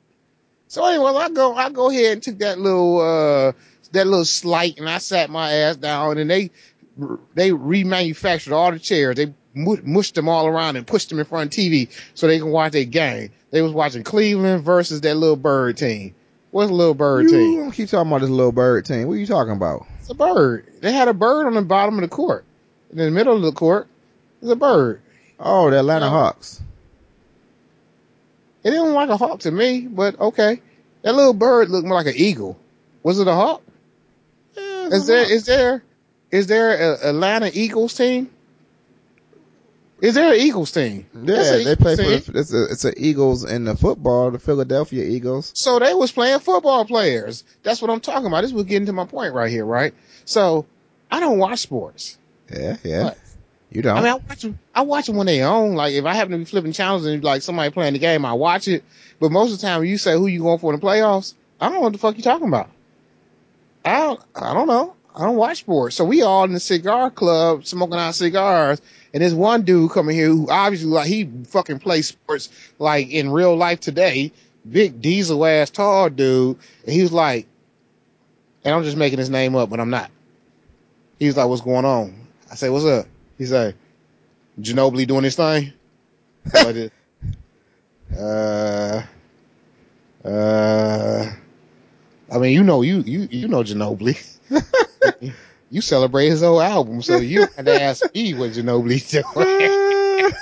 [0.69, 3.53] So anyway, I go, I go ahead and took that little, uh,
[3.93, 6.51] that little slight, and I sat my ass down, and they,
[7.35, 9.17] they remanufactured all the chairs.
[9.17, 12.51] They mushed them all around and pushed them in front of TV so they can
[12.51, 13.31] watch their game.
[13.51, 16.15] They was watching Cleveland versus that little bird team.
[16.51, 17.61] What's a little bird you team?
[17.61, 19.09] don't keep talking about this little bird team.
[19.09, 19.87] What are you talking about?
[20.01, 20.67] It's a bird.
[20.81, 22.45] They had a bird on the bottom of the court.
[22.91, 23.89] In the middle of the court
[24.43, 25.01] is a bird.
[25.39, 26.11] Oh, the Atlanta Yeah.
[26.11, 26.61] Hawks.
[28.65, 30.61] It didn't look like a hawk to me, but okay.
[31.03, 32.59] That little bird looked more like an eagle.
[33.05, 33.63] Was it a hawk?
[34.57, 35.85] Yeah, Is there is there
[36.33, 38.29] is there a Atlanta Eagles team?
[40.01, 41.07] Is there an Eagles team?
[41.15, 44.33] Yeah, an they play Eagles for the, it's a it's a Eagles in the football,
[44.33, 45.53] the Philadelphia Eagles.
[45.55, 47.45] So they was playing football players.
[47.63, 48.43] That's what I'm talking about.
[48.43, 49.95] This was getting to my point right here, right?
[50.25, 50.67] So
[51.11, 52.19] I don't watch sports.
[52.53, 53.05] Yeah, yeah.
[53.05, 53.19] What?
[53.77, 53.99] You don't.
[53.99, 54.59] I mean, I watch them.
[54.75, 55.75] I watch them when they own.
[55.75, 58.33] Like if I happen to be flipping channels and like somebody playing the game, I
[58.33, 58.83] watch it.
[59.21, 61.35] But most of the time, when you say who you going for in the playoffs,
[61.61, 62.71] I don't know what the fuck you talking about.
[63.85, 64.21] I don't.
[64.35, 64.95] I don't know.
[65.15, 65.95] I don't watch sports.
[65.95, 68.81] So we all in the cigar club smoking our cigars,
[69.13, 72.49] and there's one dude coming here who obviously like he fucking plays sports
[72.79, 74.33] like in real life today.
[74.67, 76.57] Big diesel ass tall dude,
[76.87, 77.47] and he was like,
[78.65, 80.11] and I'm just making his name up, but I'm not.
[81.19, 83.07] He was like, "What's going on?" I say, "What's up?"
[83.39, 83.75] He say,
[84.61, 85.73] "Ginobili doing his thing."
[86.53, 86.91] Like this.
[88.19, 89.03] uh,
[90.25, 91.33] uh,
[92.33, 94.17] I mean, you know, you you you know Ginobili.
[95.71, 100.33] you celebrate his whole album, so you had to ask me what Ginobili doing.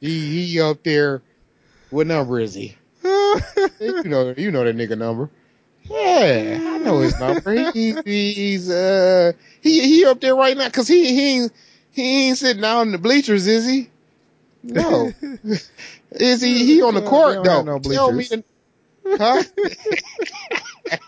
[0.00, 1.22] he he up there.
[1.90, 2.76] What number is he?
[3.04, 5.30] You know, you know that nigga number.
[5.90, 7.54] Yeah, I know his number.
[7.72, 11.52] He, he's uh he he up there right now because he he ain't,
[11.90, 13.88] he ain't sitting down in the bleachers, is he?
[14.62, 15.12] No.
[16.12, 17.62] is he he on the court though?
[17.62, 18.44] no Tell me, bleachers.
[19.04, 19.42] the, huh?
[20.90, 21.00] and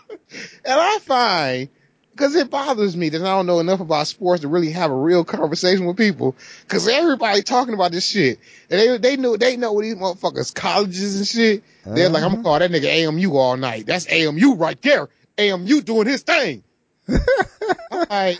[0.65, 1.69] I find
[2.11, 4.95] because it bothers me that I don't know enough about sports to really have a
[4.95, 6.35] real conversation with people.
[6.63, 8.39] Because everybody talking about this shit,
[8.69, 11.63] and they they know they know what these motherfuckers colleges and shit.
[11.85, 13.85] They're like, I'm gonna call that nigga AMU all night.
[13.85, 15.09] That's AMU right there.
[15.37, 16.63] AMU doing his thing.
[17.91, 18.39] I'm like,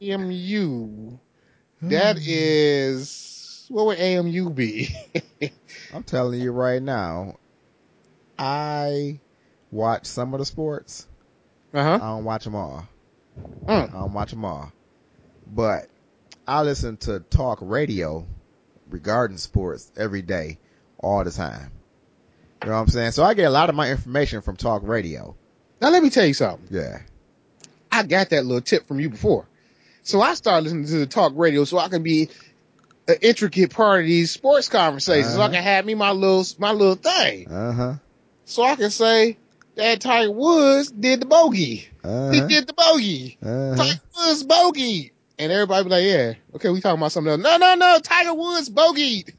[0.00, 1.18] AMU.
[1.82, 4.94] That is what would AMU be?
[5.94, 7.36] I'm telling you right now,
[8.38, 9.20] I
[9.70, 11.07] watch some of the sports.
[11.78, 12.86] Uh I don't watch them all.
[13.66, 13.92] I Mm.
[13.92, 14.72] don't watch them all.
[15.46, 15.86] But
[16.46, 18.26] I listen to talk radio
[18.88, 20.58] regarding sports every day,
[20.98, 21.70] all the time.
[22.62, 23.12] You know what I'm saying?
[23.12, 25.36] So I get a lot of my information from talk radio.
[25.80, 26.66] Now let me tell you something.
[26.70, 26.98] Yeah.
[27.92, 29.46] I got that little tip from you before.
[30.02, 32.28] So I started listening to the talk radio so I can be
[33.06, 35.34] an intricate part of these sports conversations.
[35.34, 35.54] So I Uh-huh.
[35.54, 37.48] can have me my little my little thing.
[37.48, 37.94] Uh huh.
[38.46, 39.36] So I can say
[39.78, 41.86] that Tiger Woods did the bogey.
[42.04, 43.38] Uh He did the bogey.
[43.42, 43.76] Uh huh.
[43.76, 45.12] Tiger Woods bogey.
[45.40, 47.40] And everybody be like, yeah, okay, we talking about something else.
[47.40, 49.34] No, no, no, Tiger Woods bogeyed.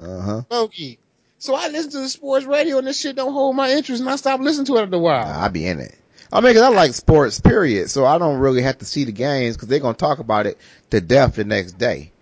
[0.00, 0.42] Uh huh.
[0.48, 0.98] Bogey.
[1.38, 4.08] So I listen to the sports radio and this shit don't hold my interest and
[4.08, 5.26] I stop listening to it after a while.
[5.26, 5.94] I be in it.
[6.32, 7.90] I mean, 'cause I like sports, period.
[7.90, 10.58] So I don't really have to see the games because they're gonna talk about it
[10.90, 12.12] to death the next day.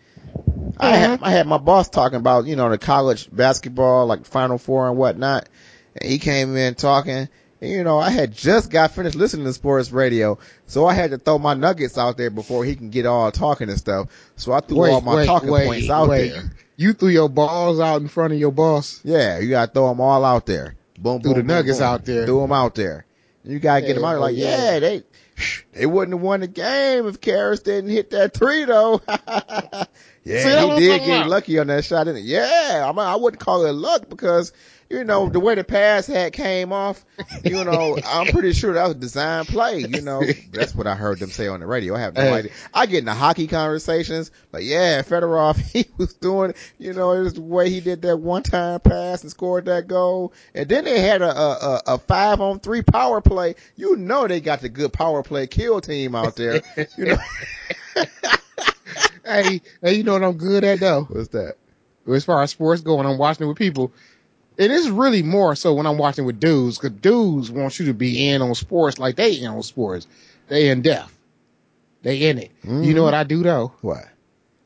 [0.79, 4.57] I had I had my boss talking about you know the college basketball like Final
[4.59, 5.49] Four and whatnot,
[5.95, 7.29] and he came in talking.
[7.61, 11.19] You know, I had just got finished listening to sports radio, so I had to
[11.19, 14.09] throw my nuggets out there before he can get all talking and stuff.
[14.37, 16.51] So I threw all my talking points out there.
[16.77, 19.01] You threw your balls out in front of your boss.
[19.05, 20.75] Yeah, you gotta throw them all out there.
[20.99, 21.87] Boom, Threw boom, the nuggets boom.
[21.89, 22.25] out there.
[22.25, 23.05] Threw them out there.
[23.45, 24.13] You gotta get them out.
[24.15, 24.73] Yeah, Like, yeah.
[24.73, 25.03] yeah, they
[25.73, 29.03] they wouldn't have won the game if Karras didn't hit that three though.
[29.09, 29.85] yeah,
[30.25, 32.05] See, he did get lucky on that shot.
[32.05, 32.33] Didn't he?
[32.33, 34.53] Yeah, I mean, I wouldn't call it luck because
[34.91, 37.05] you know the way the pass had came off.
[37.45, 39.79] You know, I'm pretty sure that was a design play.
[39.79, 40.23] You know,
[40.53, 41.95] that's what I heard them say on the radio.
[41.95, 42.51] I have no idea.
[42.75, 47.21] I get in the hockey conversations, but yeah, Fedorov, he was doing, you know, it
[47.21, 50.33] was the way he did that one time pass and scored that goal.
[50.55, 53.55] And then they had a, a, a, a five on three power play.
[53.77, 56.63] You know, they got the good power play kill team out there.
[56.99, 57.17] You know,
[59.25, 61.05] hey, hey, you know what I'm good at though?
[61.05, 61.57] what's that?
[62.09, 63.93] As far as sports go, and I'm watching it with people.
[64.61, 67.95] It is really more so when I'm watching with dudes, cause dudes want you to
[67.95, 70.07] be in on sports like they in on sports.
[70.49, 71.17] They in depth.
[72.03, 72.51] They in it.
[72.63, 72.95] You Mhm.
[72.95, 73.73] know what I do though?
[73.81, 74.05] What?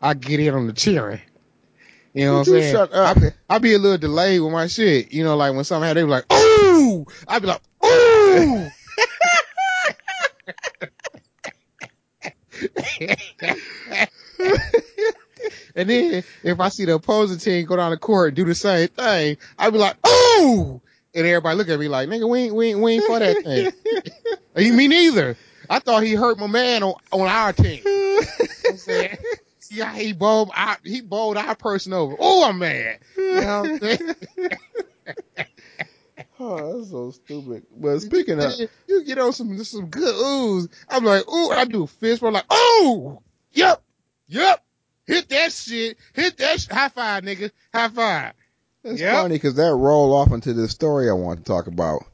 [0.03, 1.21] I get in on the cheering.
[2.13, 2.73] You know Would what I'm saying?
[2.73, 3.19] shut up?
[3.19, 5.13] I, I be a little delayed with my shit.
[5.13, 7.07] You know, like when something happen, they be like, ooh!
[7.29, 8.71] I be like, ooh!
[15.75, 18.55] and then if I see the opposing team go down the court and do the
[18.55, 20.81] same thing, I'd be like, ooh!
[21.15, 23.43] And everybody look at me like, nigga, we ain't, we ain't, we ain't for that
[23.43, 23.73] thing.
[24.57, 25.37] you me neither.
[25.71, 27.81] I thought he hurt my man on, on our team.
[27.85, 29.19] You know what I'm saying?
[29.61, 32.17] See he bowled, our, he bowled our person over.
[32.19, 32.99] Oh, I'm mad.
[33.17, 34.15] You know what I'm saying?
[36.39, 37.65] Oh, that's so stupid.
[37.77, 38.53] But speaking of,
[38.89, 40.69] you get on some some good oohs.
[40.89, 42.23] I'm like, ooh, I do a fist.
[42.23, 43.21] I'm like, ooh,
[43.53, 43.83] yep,
[44.27, 44.65] yep,
[45.07, 48.33] hit that shit, hit that sh- high five, nigga, high five.
[48.85, 49.15] it's Yep.
[49.15, 52.05] funny because that roll off into the story I want to talk about.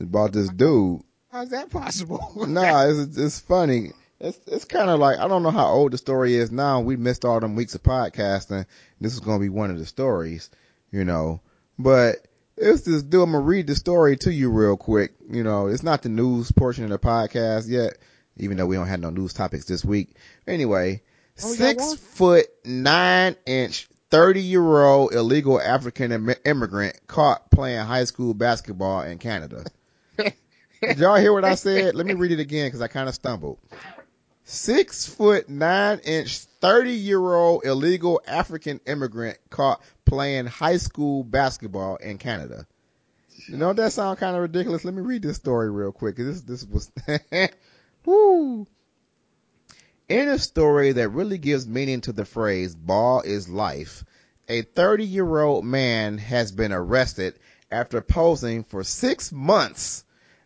[0.00, 1.00] About this dude
[1.32, 2.32] How's that possible?
[2.48, 3.90] nah, it's, it's funny.
[4.20, 6.80] It's it's kind of like I don't know how old the story is now.
[6.80, 8.66] We missed all them weeks of podcasting.
[9.00, 10.50] This is going to be one of the stories,
[10.90, 11.40] you know.
[11.78, 12.26] But
[12.56, 13.22] it's this dude.
[13.22, 15.12] I'm gonna read the story to you real quick.
[15.30, 17.98] You know, it's not the news portion of the podcast yet,
[18.38, 20.16] even though we don't have no news topics this week.
[20.46, 21.02] Anyway,
[21.42, 28.04] Oh, six foot nine inch, thirty year old illegal African Im- immigrant caught playing high
[28.04, 29.64] school basketball in Canada.
[30.16, 31.94] Did y'all hear what I said?
[31.94, 33.58] Let me read it again because I kind of stumbled.
[34.44, 41.96] Six foot nine inch, 30 year old illegal African immigrant caught playing high school basketball
[41.96, 42.66] in Canada.
[43.46, 44.84] You know, that sound kind of ridiculous.
[44.84, 46.16] Let me read this story real quick.
[46.16, 46.90] This, this was,
[48.04, 48.66] woo.
[50.08, 54.04] In a story that really gives meaning to the phrase ball is life,
[54.48, 57.38] a 30 year old man has been arrested
[57.70, 60.04] after posing for six months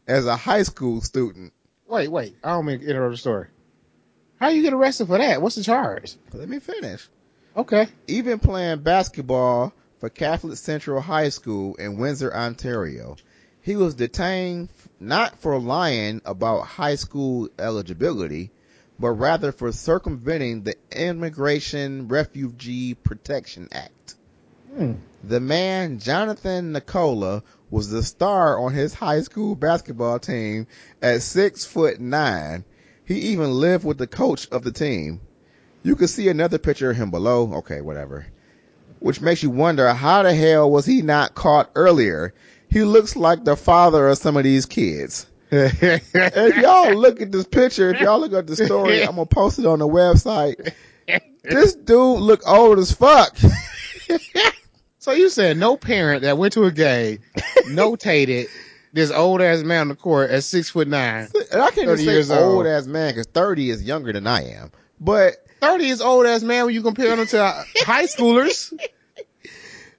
[0.09, 1.53] as a high school student.
[1.87, 2.35] Wait, wait.
[2.43, 3.47] I don't mean to interrupt the story.
[4.41, 5.41] How you get arrested for that?
[5.41, 6.17] What's the charge?
[6.33, 7.09] Let me finish.
[7.57, 7.87] Okay.
[8.09, 13.15] even playing basketball for Catholic Central High School in Windsor, Ontario.
[13.61, 18.51] He was detained not for lying about high school eligibility,
[19.03, 24.15] but rather for circumventing the Immigration Refugee Protection Act.
[24.73, 24.93] Hmm.
[25.25, 30.69] The man, Jonathan Nicola, was the star on his high school basketball team
[31.03, 32.65] at six foot nine.
[33.05, 35.21] He even lived with the coach of the team.
[35.83, 37.55] You can see another picture of him below.
[37.55, 38.27] Okay, whatever.
[39.01, 42.35] Which makes you wonder how the hell was he not caught earlier?
[42.71, 45.27] He looks like the father of some of these kids.
[45.53, 49.59] If y'all look at this picture, if y'all look at the story, I'm gonna post
[49.59, 50.73] it on the website.
[51.43, 53.37] This dude look old as fuck.
[54.99, 57.19] so you said no parent that went to a game
[57.67, 58.47] notated
[58.93, 61.29] this old ass man on the court at six foot nine.
[61.51, 62.67] And I can't 30 even say old old.
[62.67, 64.71] ass man because 30 is younger than I am.
[65.01, 68.73] But Thirty is old ass man when you compare him to high schoolers.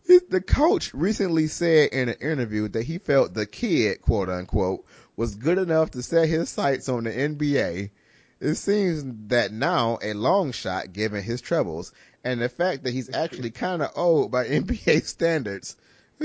[0.30, 4.86] the coach recently said in an interview that he felt the kid, quote unquote,
[5.16, 7.91] was good enough to set his sights on the NBA.
[8.39, 11.93] It seems that now a long shot given his troubles
[12.24, 15.78] and the fact that he's actually kind of old by NBA standards.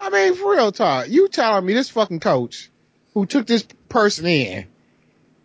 [0.00, 2.70] I mean, for real talk, you telling me this fucking coach
[3.14, 4.66] who took this person in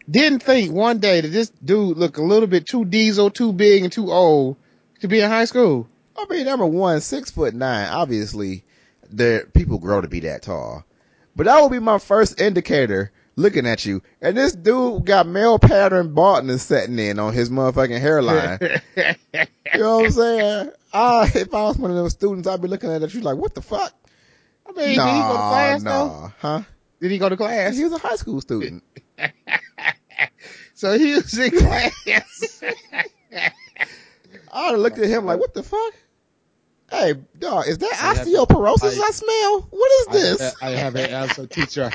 [0.10, 3.84] didn't think one day that this dude looked a little bit too diesel, too big,
[3.84, 4.58] and too old
[5.02, 5.88] to be in high school.
[6.18, 7.88] I mean, number one, six foot nine.
[7.88, 8.66] Obviously,
[9.10, 10.84] there people grow to be that tall,
[11.40, 14.04] but that would be my first indicator looking at you.
[14.22, 18.60] And this dude got male pattern baldness setting in on his motherfucking hairline.
[19.72, 20.72] you know what I'm saying?
[20.92, 23.56] I, if I was one of those students, I'd be looking at you like, what
[23.56, 23.94] the fuck?
[24.68, 26.08] I mean, did he go to class though?
[26.08, 26.62] nah, huh?
[27.00, 27.78] Did he go to class?
[27.78, 28.84] He was a high school student.
[30.74, 32.64] So he was in class.
[34.54, 35.94] Have looked at him like, what the fuck?
[36.92, 39.68] Hey, dog, is that I have- osteoporosis I, I- smell?
[39.70, 40.56] What is this?
[40.62, 41.92] I, I have an answer, teacher.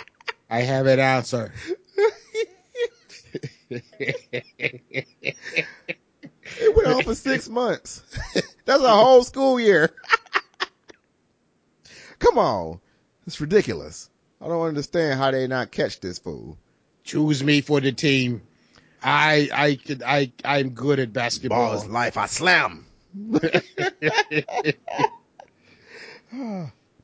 [0.48, 1.52] I have an answer.
[6.56, 8.02] It went on for six months.
[8.64, 9.90] That's a whole school year.
[12.18, 12.80] Come on.
[13.26, 14.10] It's ridiculous.
[14.40, 16.58] I don't understand how they not catch this fool.
[17.02, 18.42] Choose me for the team.
[19.02, 21.70] I I could I I'm good at basketball.
[21.70, 22.16] Ball is life.
[22.16, 22.86] I slam.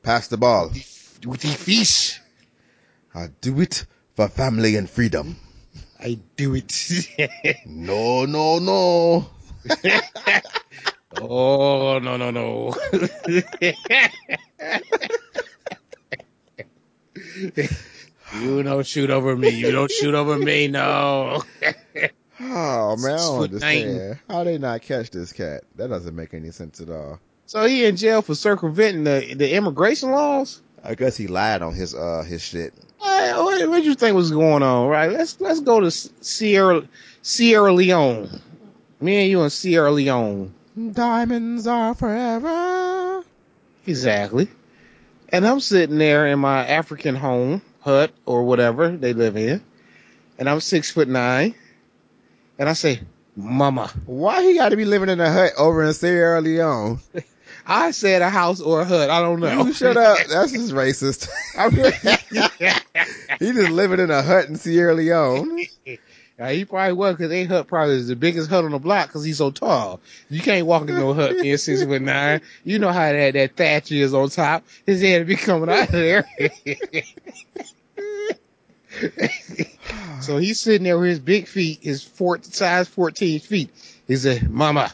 [0.03, 0.69] Pass the ball.
[1.25, 2.19] With the fish,
[3.15, 3.85] I do it
[4.15, 5.37] for family and freedom.
[5.99, 6.73] I do it.
[7.65, 9.29] No, no, no.
[11.21, 12.73] oh no no no.
[18.41, 19.49] you don't shoot over me.
[19.49, 20.67] You don't shoot over me.
[20.67, 21.43] No.
[22.43, 24.19] Oh man, I don't foot understand.
[24.29, 25.63] How they not catch this cat?
[25.75, 27.19] That doesn't make any sense at all.
[27.45, 30.61] So he in jail for circumventing the the immigration laws.
[30.83, 32.73] I guess he lied on his uh his shit.
[32.97, 34.87] What, what, what you think was going on?
[34.87, 35.11] Right.
[35.11, 36.87] Let's let's go to Sierra
[37.21, 38.29] Sierra Leone.
[38.99, 40.53] Me and you in Sierra Leone.
[40.93, 43.23] Diamonds are forever.
[43.85, 44.47] Exactly.
[45.29, 49.63] And I'm sitting there in my African home, hut, or whatever they live in.
[50.37, 51.55] And I'm six foot nine.
[52.61, 52.99] And I say,
[53.35, 53.91] Mama.
[54.05, 56.99] Why he got to be living in a hut over in Sierra Leone?
[57.65, 59.09] I said a house or a hut.
[59.09, 59.65] I don't know.
[59.65, 60.19] You shut up.
[60.29, 61.27] That's just racist.
[63.39, 65.65] he just living in a hut in Sierra Leone.
[65.85, 69.23] He probably was because they hut probably is the biggest hut on the block because
[69.23, 69.99] he's so tall.
[70.29, 72.41] You can't walk in no hut being six foot nine.
[72.63, 74.63] You know how that that thatch is on top.
[74.85, 76.29] His head be coming out of there.
[80.21, 83.69] so he's sitting there with his big feet, his four, size 14 feet.
[84.07, 84.91] He said, Mama,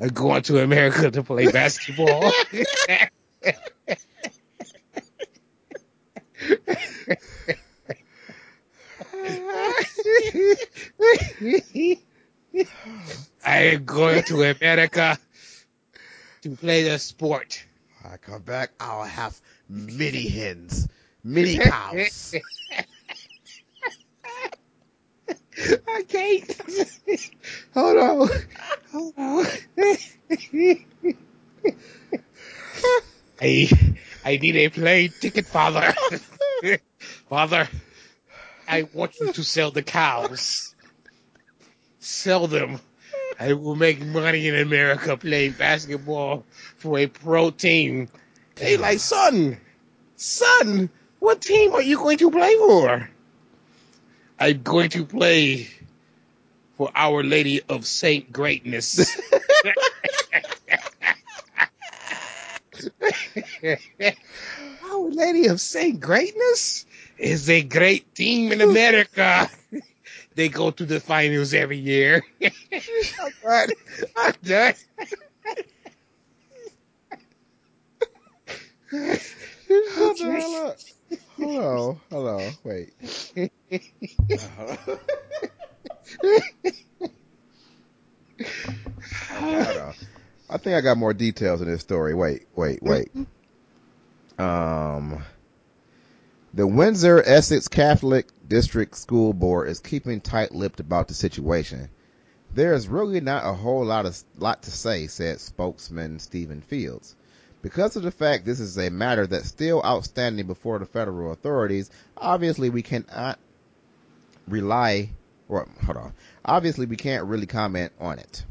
[0.00, 2.32] I'm going to America to play basketball.
[13.44, 15.18] I am going to America
[16.42, 17.64] to play the sport.
[18.04, 20.88] I come back, I'll have mini hens,
[21.24, 22.34] mini cows.
[25.88, 27.30] I can't.
[27.74, 28.28] Hold on.
[28.90, 29.46] Hold on.
[33.40, 33.70] I,
[34.24, 35.94] I need a plane ticket, father.
[37.28, 37.68] father,
[38.68, 40.74] I want you to sell the cows.
[41.98, 42.80] Sell them.
[43.38, 46.44] I will make money in America playing basketball
[46.76, 48.08] for a pro team.
[48.56, 49.58] They like, son,
[50.16, 50.90] son,
[51.22, 53.08] what team are you going to play for?
[54.40, 55.68] I'm going to play
[56.76, 59.16] for Our Lady of Saint Greatness.
[64.90, 66.86] Our Lady of Saint Greatness
[67.18, 69.48] is a great team in America.
[70.34, 72.24] they go to the finals every year.
[72.42, 73.68] I'm done.
[74.16, 74.74] I'm done.
[79.94, 80.76] Shut the hell up.
[81.42, 82.92] Hello, hello, wait.
[90.48, 92.14] I think I got more details in this story.
[92.14, 93.10] Wait, wait, wait.
[94.38, 95.24] Um,
[96.54, 101.88] the Windsor Essex Catholic District School Board is keeping tight-lipped about the situation.
[102.54, 107.16] There is really not a whole lot of lot to say, said spokesman Stephen Fields.
[107.62, 111.90] Because of the fact this is a matter that's still outstanding before the federal authorities,
[112.16, 113.38] obviously we cannot
[114.48, 115.10] rely
[115.48, 116.12] or hold on.
[116.44, 118.44] Obviously we can't really comment on it.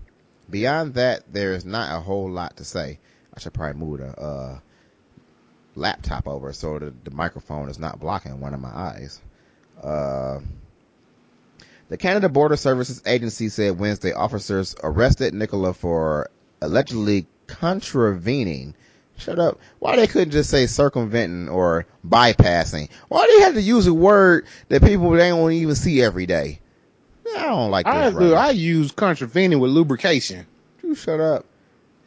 [0.49, 2.99] Beyond that, there is not a whole lot to say.
[3.33, 4.59] I should probably move the uh,
[5.75, 9.21] laptop over so the, the microphone is not blocking one of my eyes.
[9.81, 10.39] Uh,
[11.89, 16.29] the Canada Border Services Agency said Wednesday officers arrested Nicola for
[16.61, 18.75] allegedly contravening.
[19.21, 19.59] Shut up.
[19.77, 22.89] Why they couldn't just say circumventing or bypassing?
[23.07, 26.59] Why they had to use a word that people they don't even see every day?
[27.37, 27.85] I don't like.
[27.85, 28.07] I.
[28.07, 30.47] I use contravening with lubrication.
[30.83, 31.45] You shut up.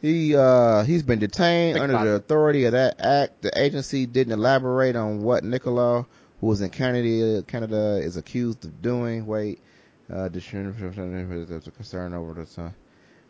[0.01, 2.17] He uh he's been detained Think under the it.
[2.17, 3.41] authority of that act.
[3.41, 6.05] The agency didn't elaborate on what Nicola,
[6.41, 9.25] who was in Canada, Canada is accused of doing.
[9.25, 9.59] Wait,
[10.13, 12.73] uh, the concern over the son.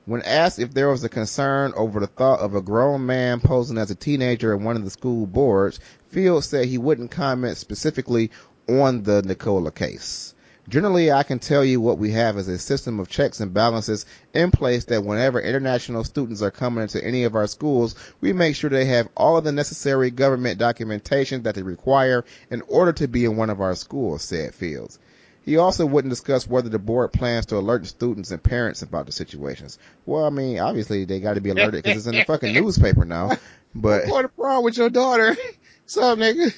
[0.07, 3.79] When asked if there was a concern over the thought of a grown man posing
[3.79, 5.79] as a teenager at one of the school boards,
[6.09, 8.29] Fields said he wouldn't comment specifically
[8.69, 10.35] on the Nicola case.
[10.69, 14.05] Generally, I can tell you what we have is a system of checks and balances
[14.31, 18.55] in place that whenever international students are coming into any of our schools, we make
[18.55, 23.07] sure they have all of the necessary government documentation that they require in order to
[23.07, 24.99] be in one of our schools, said Fields.
[25.45, 29.11] He also wouldn't discuss whether the board plans to alert students and parents about the
[29.11, 29.77] situations.
[30.07, 33.05] Well, I mean, obviously they got to be alerted because it's in the fucking newspaper
[33.05, 33.37] now.
[33.75, 35.37] But What a problem with your daughter?
[35.83, 36.51] What's up, nigga?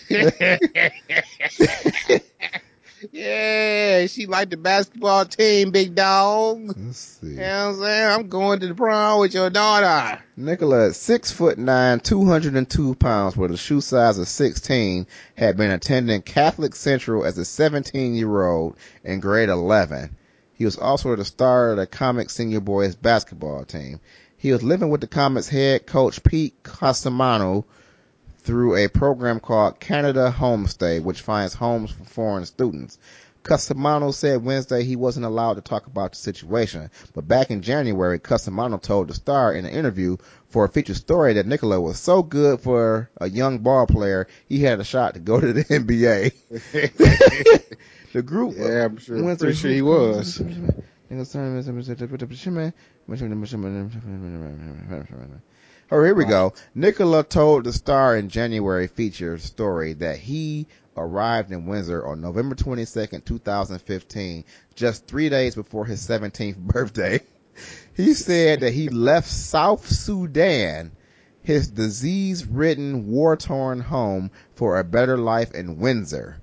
[3.12, 6.74] yeah, she liked the basketball team, big dog.
[6.78, 7.28] let's see.
[7.28, 8.12] You know what I'm saying?
[8.12, 10.22] I'm going to the prom with your daughter.
[10.36, 16.22] Nicola, six foot nine, 202 pounds with a shoe size of 16, had been attending
[16.22, 20.16] Catholic Central as a 17 year old in grade 11.
[20.54, 24.00] He was also the star of the Comets Senior Boys basketball team.
[24.38, 27.66] He was living with the Comets head coach Pete Casamano
[28.48, 32.98] through a program called Canada Homestay, which finds homes for foreign students.
[33.44, 38.20] Casamano said Wednesday he wasn't allowed to talk about the situation, but back in January,
[38.20, 40.16] Casamano told the Star in an interview
[40.48, 44.60] for a feature story that Nicola was so good for a young ball player, he
[44.60, 46.32] had a shot to go to the NBA.
[48.14, 50.42] the group Yeah, I'm sure, went pretty sure he was.
[55.90, 56.54] Oh, here we go.
[56.76, 60.68] Nicola told the Star in January feature story that he
[60.98, 64.44] arrived in Windsor on November 22nd, 2015,
[64.76, 67.22] just three days before his 17th birthday.
[67.96, 70.92] He said that he left South Sudan,
[71.42, 76.42] his disease-ridden, war-torn home for a better life in Windsor.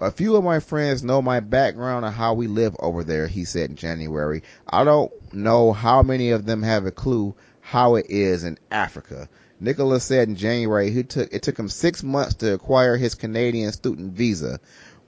[0.00, 3.44] A few of my friends know my background and how we live over there, he
[3.44, 4.42] said in January.
[4.68, 7.36] I don't know how many of them have a clue
[7.66, 9.28] how it is in Africa.
[9.58, 13.72] Nicholas said in January he took, it took him six months to acquire his Canadian
[13.72, 14.60] student visa.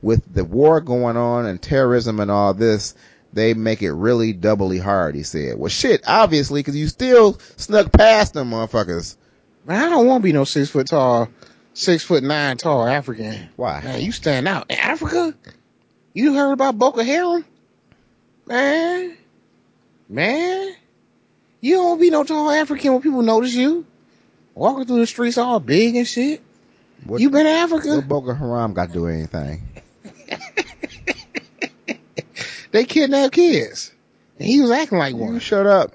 [0.02, 2.96] with the war going on and terrorism and all this,
[3.32, 5.56] they make it really doubly hard, he said.
[5.56, 9.16] Well shit, obviously, cause you still snuck past them motherfuckers.
[9.64, 11.28] Man, I don't want to be no six foot tall,
[11.74, 13.50] six foot nine tall African.
[13.54, 13.82] Why?
[13.84, 14.68] Man, you stand out.
[14.68, 15.32] In Africa?
[16.12, 17.44] You heard about Boko Haram?
[18.46, 19.16] Man.
[20.08, 20.74] Man.
[21.60, 23.84] You don't be no tall African when people notice you.
[24.54, 26.40] Walking through the streets all big and shit.
[27.04, 27.96] What, You been to Africa?
[27.96, 29.62] what Boko Haram got to do anything?
[32.70, 33.92] They kidnap kids.
[34.38, 35.38] And he was acting like You one.
[35.40, 35.92] shut up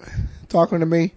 [0.49, 1.14] talking to me.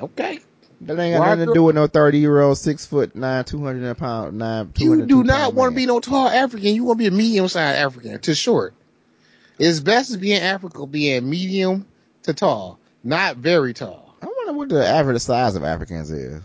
[0.00, 0.38] Okay.
[0.82, 3.98] That ain't got nothing to do with no 30 year old, six foot nine, 200
[3.98, 6.74] pound, nine, You do not want to be no tall African.
[6.74, 8.72] You want to be a medium sized African to short.
[9.58, 11.86] It's best to be in Africa being medium
[12.22, 14.14] to tall, not very tall.
[14.22, 16.42] I wonder what the average size of Africans is.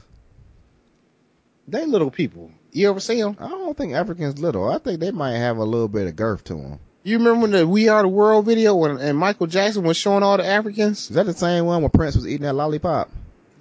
[1.68, 2.52] They little people.
[2.72, 3.38] You ever see them?
[3.40, 4.70] I don't think Africans little.
[4.70, 6.80] I think they might have a little bit of girth to them.
[7.04, 10.24] You remember when the We Are the World video when and Michael Jackson was showing
[10.24, 11.10] all the Africans?
[11.10, 13.10] Is that the same one where Prince was eating that lollipop?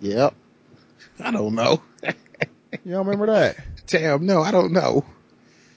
[0.01, 0.35] Yep.
[1.21, 1.81] I don't know.
[2.85, 3.57] You don't remember that?
[3.87, 5.05] Damn, no, I don't know.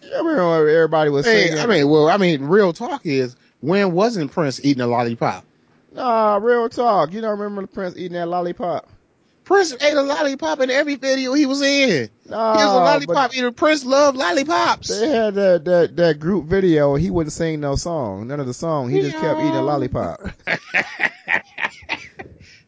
[0.02, 1.60] You remember everybody was Hey, singing?
[1.64, 5.46] I mean, well, I mean, real talk is when wasn't Prince eating a lollipop?
[5.98, 7.12] Nah, real talk.
[7.14, 8.90] You don't remember the Prince eating that lollipop?
[9.44, 12.10] Prince ate a lollipop in every video he was in.
[12.26, 13.52] Nah, he was a lollipop eater.
[13.54, 14.90] Prince loved lollipops.
[14.90, 16.96] They had that, that, that group video.
[16.96, 18.28] He wouldn't sing no song.
[18.28, 18.90] None of the song.
[18.90, 20.20] He just kept eating a lollipop.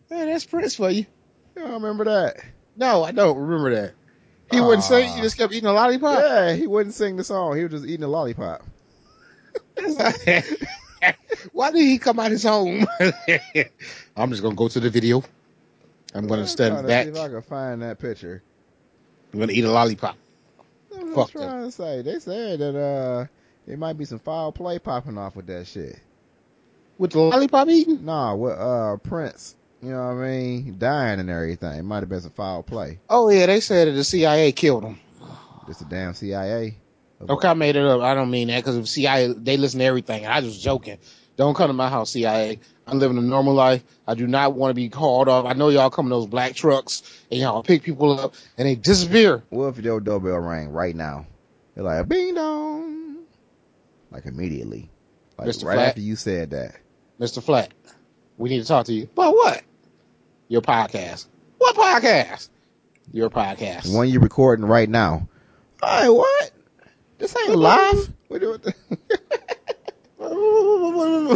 [0.10, 1.06] Man, that's Prince for you.
[1.56, 2.38] You don't remember that?
[2.78, 3.94] No, I don't remember that.
[4.50, 5.14] He wouldn't sing.
[5.14, 6.20] He just kept eating a lollipop.
[6.20, 7.58] Yeah, he wouldn't sing the song.
[7.58, 8.64] He was just eating a lollipop.
[11.54, 12.86] Why did he come out his home?
[14.16, 15.24] I'm just gonna go to the video.
[16.14, 17.08] I'm gonna I'm stand back.
[17.08, 18.42] If I can find that picture.
[19.34, 20.18] I'm gonna eat a lollipop.
[20.96, 22.02] I'm Fuck trying to say.
[22.02, 23.26] They said that uh,
[23.68, 26.00] there might be some foul play popping off with that shit.
[26.98, 28.06] With the lollipop eating?
[28.06, 29.56] Nah, with uh Prince.
[29.82, 30.76] You know what I mean?
[30.78, 31.80] Dying and everything.
[31.80, 33.00] It might have been some foul play.
[33.10, 35.00] Oh yeah, they said that the CIA killed him.
[35.68, 36.76] Just the damn CIA.
[37.28, 38.02] Okay, I made it up.
[38.02, 40.26] I don't mean that because CIA, they listen to everything.
[40.26, 41.00] I was joking.
[41.36, 42.60] Don't come to my house, CIA.
[42.86, 43.84] I'm living a normal life.
[44.08, 45.46] I do not want to be called off.
[45.46, 48.76] I know y'all come in those black trucks and y'all pick people up and they
[48.76, 49.44] disappear.
[49.50, 51.26] What if your doorbell rang right now?
[51.76, 53.18] They're like, bing dong.
[54.12, 54.90] Like immediately.
[55.38, 55.66] Like Mr.
[55.66, 55.88] right Flat?
[55.90, 56.76] after you said that.
[57.20, 57.44] Mr.
[57.44, 57.74] Flat,
[58.38, 59.08] we need to talk to you.
[59.14, 59.62] But what?
[60.48, 61.28] Your podcast.
[61.58, 62.50] What podcast?
[63.12, 63.96] Your podcast.
[63.96, 65.28] One you're recording right now.
[65.84, 66.52] Hey, what?
[67.20, 68.10] This ain't live.
[68.30, 68.66] We do it.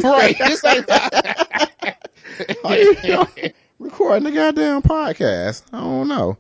[0.04, 0.38] right.
[0.38, 0.90] This ain't
[2.64, 3.28] How you know?
[3.80, 5.64] recording the goddamn podcast.
[5.74, 6.38] I don't know.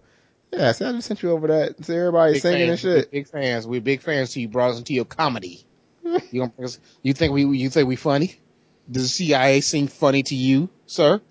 [0.52, 1.84] Yeah, see, I just sent you over that.
[1.84, 2.84] See everybody Big singing and fans.
[2.86, 3.12] We're shit.
[3.12, 3.68] Big fans.
[3.68, 4.48] We're big fans to you.
[4.48, 5.66] Brought us into your comedy.
[6.32, 8.36] You don't think us- you think we you think we funny?
[8.90, 11.22] Does the CIA seem funny to you, sir?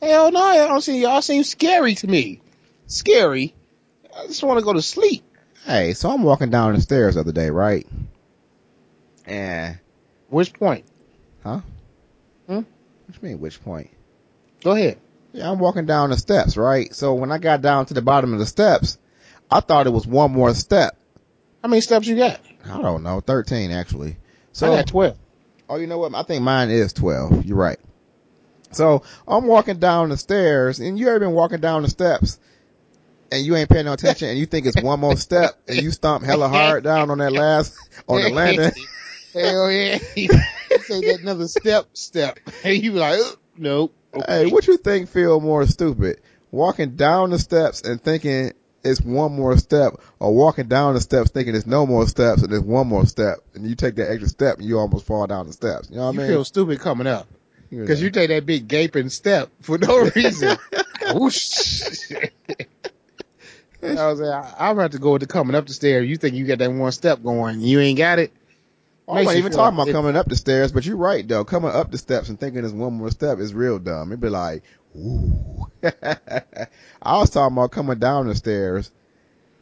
[0.00, 2.40] Hell no, y'all don't seem y'all seem scary to me.
[2.86, 3.54] Scary.
[4.16, 5.24] I just want to go to sleep.
[5.64, 7.86] Hey, so I'm walking down the stairs the other day, right?
[9.26, 9.78] And
[10.28, 10.84] Which point?
[11.42, 11.60] huh?
[12.46, 12.54] Hmm?
[12.54, 12.66] What
[13.22, 13.40] you mean?
[13.40, 13.90] Which point?
[14.62, 14.98] Go ahead.
[15.32, 16.92] Yeah, I'm walking down the steps, right?
[16.94, 18.98] So when I got down to the bottom of the steps,
[19.50, 20.96] I thought it was one more step.
[21.62, 22.40] How many steps you got?
[22.64, 24.16] I don't know, 13 actually.
[24.52, 25.16] So I got twelve.
[25.68, 26.14] oh, you know what?
[26.14, 27.44] I think mine is 12.
[27.44, 27.78] You're right.
[28.72, 32.38] So I'm walking down the stairs and you ever been walking down the steps
[33.30, 35.90] and you ain't paying no attention and you think it's one more step and you
[35.90, 37.76] stomp hella hard down on that last,
[38.08, 38.70] on the landing.
[39.32, 39.98] Hell yeah.
[39.98, 42.40] say that another step, step.
[42.64, 43.94] And you be like, "Ugh, nope.
[44.26, 46.20] Hey, what you think feel more stupid?
[46.50, 48.52] Walking down the steps and thinking
[48.82, 52.52] it's one more step or walking down the steps thinking it's no more steps and
[52.52, 55.46] it's one more step and you take that extra step and you almost fall down
[55.46, 55.88] the steps.
[55.90, 56.30] You know what you I mean?
[56.32, 57.28] You feel stupid coming up.
[57.70, 58.06] You Because know.
[58.06, 60.56] you take that big gaping step for no reason.
[61.14, 62.10] Whoosh.
[63.98, 66.08] I was like, I'm about to go with the coming up the stairs.
[66.08, 67.60] You think you got that one step going.
[67.60, 68.32] You ain't got it.
[69.08, 71.26] I makes wasn't even talking like about it- coming up the stairs, but you're right
[71.26, 71.44] though.
[71.44, 74.10] Coming up the steps and thinking it's one more step is real dumb.
[74.10, 74.62] It'd be like,
[74.96, 75.66] ooh.
[75.82, 78.90] I was talking about coming down the stairs.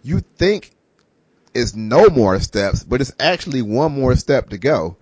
[0.02, 0.72] You think
[1.54, 4.96] it's no more steps, but it's actually one more step to go.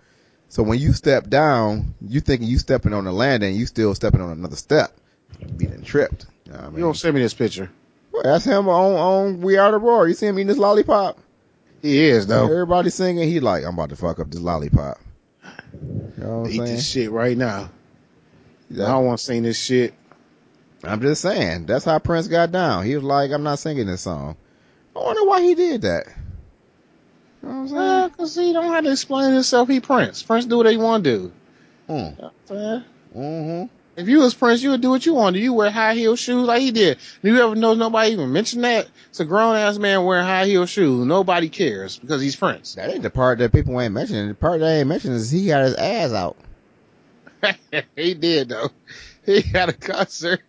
[0.49, 4.21] So when you step down, you thinking you stepping on the landing, you still stepping
[4.21, 4.93] on another step.
[5.41, 6.27] You be done tripped.
[6.45, 7.71] You know what I You don't send me this picture.
[8.17, 10.09] Well, that's him on, on We Are the World.
[10.09, 11.19] You see him eating this lollipop?
[11.83, 12.45] He is though.
[12.45, 13.29] Everybody singing.
[13.29, 14.99] He like, I'm about to fuck up this lollipop.
[15.45, 16.65] You know what I'm Eat saying?
[16.77, 17.71] this shit right now.
[18.73, 19.95] I don't want to sing this shit.
[20.83, 21.67] I'm just saying.
[21.67, 22.85] That's how Prince got down.
[22.85, 24.37] He was like, I'm not singing this song.
[24.95, 26.07] I wonder why he did that.
[27.43, 28.11] You know what I'm Uh, saying?
[28.17, 29.69] cause he don't have to explain himself.
[29.69, 30.23] He Prince.
[30.23, 31.33] Prince do what he want to do.
[31.89, 31.89] Mm.
[31.89, 32.85] You know what I'm saying?
[33.17, 33.75] Mm-hmm.
[33.97, 35.41] If you was Prince, you would do what you want to.
[35.41, 36.99] You wear high heel shoes like he did.
[37.23, 38.89] Do you ever know nobody even mention that?
[39.09, 41.07] It's a grown ass man wearing high heel shoes.
[41.07, 42.75] Nobody cares because he's Prince.
[42.75, 44.29] That ain't the part that people ain't mentioning.
[44.29, 46.37] The part they ain't mentioning is he got his ass out.
[47.97, 48.69] he did though.
[49.25, 50.41] He had a concert.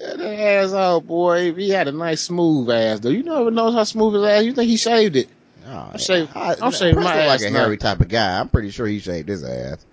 [0.00, 1.52] An ass out, boy.
[1.54, 3.08] He had a nice smooth ass though.
[3.10, 4.44] You never knows how smooth his ass.
[4.44, 5.28] You think he shaved it?
[5.66, 8.38] Oh, I'm shaving- I, I'm shaving my look like a hairy type of guy.
[8.40, 9.84] I'm pretty sure he shaved his ass.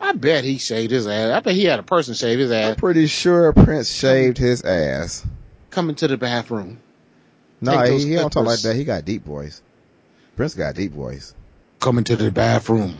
[0.00, 1.30] I bet he shaved his ass.
[1.30, 2.70] I bet he had a person shave his ass.
[2.70, 5.24] I'm pretty sure Prince shaved his ass.
[5.70, 6.80] coming to the bathroom.
[7.60, 8.76] No, Take he, he don't talk like that.
[8.76, 9.60] He got deep voice.
[10.36, 11.34] Prince got deep voice.
[11.80, 12.94] Coming to the bathroom.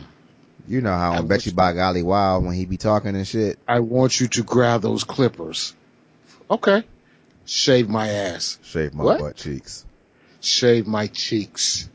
[0.66, 3.58] You know how I on Betcha by Golly Wow when he be talking and shit.
[3.66, 5.74] I want you to grab those clippers.
[6.50, 6.82] Okay.
[7.46, 8.58] Shave my ass.
[8.62, 9.20] Shave my What?
[9.20, 9.86] butt cheeks.
[10.40, 11.88] Shave my cheeks.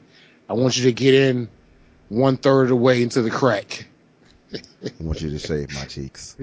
[0.50, 1.50] I want you to get in
[2.10, 3.86] one third of the way into the crack.
[4.84, 6.36] I want you to shave my cheeks.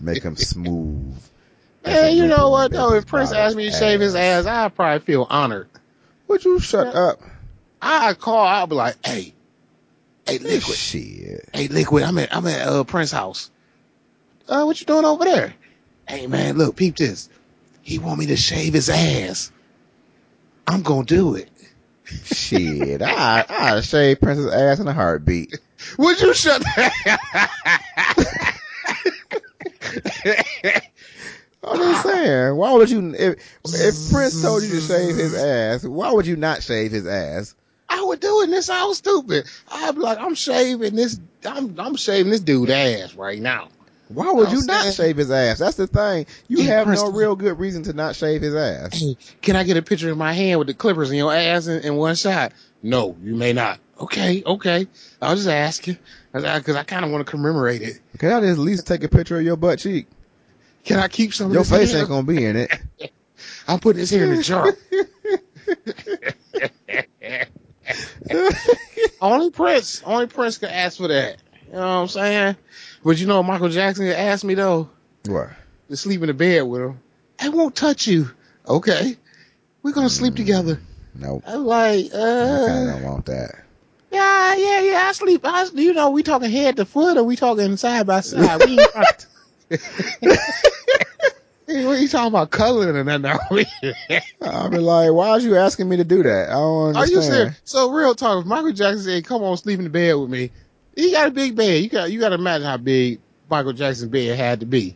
[0.00, 1.16] Make them smooth.
[1.84, 2.94] Hey, you know what though?
[2.94, 5.68] If Prince asked me to shave his ass, I'd probably feel honored.
[6.28, 7.20] Would you shut up?
[7.82, 9.34] I'd call, I'd be like, hey,
[10.26, 10.76] hey, Liquid.
[10.76, 11.50] Shit.
[11.52, 13.50] Hey, Liquid, I'm at, I'm at, uh, Prince house.
[14.48, 15.54] Uh, what you doing over there?
[16.08, 17.28] Hey, man, look, peep this.
[17.82, 19.52] He want me to shave his ass.
[20.66, 21.50] I'm gonna do it.
[22.04, 23.02] Shit.
[23.02, 25.58] I I shave Prince's ass in a heartbeat.
[25.98, 26.92] Would you shut that?
[31.66, 32.56] I'm just saying.
[32.56, 36.36] Why would you if if Prince told you to shave his ass, why would you
[36.36, 37.54] not shave his ass?
[37.88, 38.44] I would do it.
[38.44, 39.46] and This sounds stupid.
[39.70, 41.18] I'd be like, I'm shaving this.
[41.46, 43.68] I'm I'm shaving this dude ass right now.
[44.08, 45.58] Why would you not saying- shave his ass?
[45.58, 46.26] That's the thing.
[46.48, 49.00] You have Prince- no real good reason to not shave his ass.
[49.00, 51.66] Hey, can I get a picture of my hand with the clippers in your ass
[51.66, 52.52] in, in one shot?
[52.84, 53.80] No, you may not.
[53.98, 54.86] Okay, okay.
[55.22, 55.96] I'll just ask you
[56.32, 57.98] because I, kind of want to commemorate it.
[58.18, 60.06] Can I at least take a picture of your butt cheek?
[60.84, 62.00] Can I keep some of Your face hair?
[62.00, 62.70] ain't gonna be in it.
[63.68, 64.76] I'm putting this here in the jar.
[69.22, 71.38] only Prince, only Prince can ask for that.
[71.68, 72.56] You know what I'm saying?
[73.02, 74.90] But you know, Michael Jackson asked me though
[75.24, 75.48] what?
[75.88, 77.00] to sleep in the bed with him.
[77.40, 78.30] I won't touch you.
[78.68, 79.16] Okay,
[79.82, 80.78] we're gonna sleep together.
[81.14, 81.44] Nope.
[81.46, 83.54] I'm like, uh, I kind of don't want that.
[84.10, 85.02] yeah, yeah, yeah.
[85.08, 85.42] I sleep.
[85.44, 88.62] I, you know, we talking head to foot, or we talking side by side.
[88.64, 89.26] We ain't talking-
[91.66, 93.38] Hey, what you talking about coloring and that now?
[94.42, 96.50] I'll be like, why are you asking me to do that?
[96.50, 97.24] I don't Are you understand.
[97.24, 97.60] serious?
[97.64, 100.50] So real talk, if Michael Jackson said, "Come on, sleep in the bed with me,"
[100.94, 101.82] he got a big bed.
[101.82, 104.94] You got you got to imagine how big Michael Jackson's bed had to be.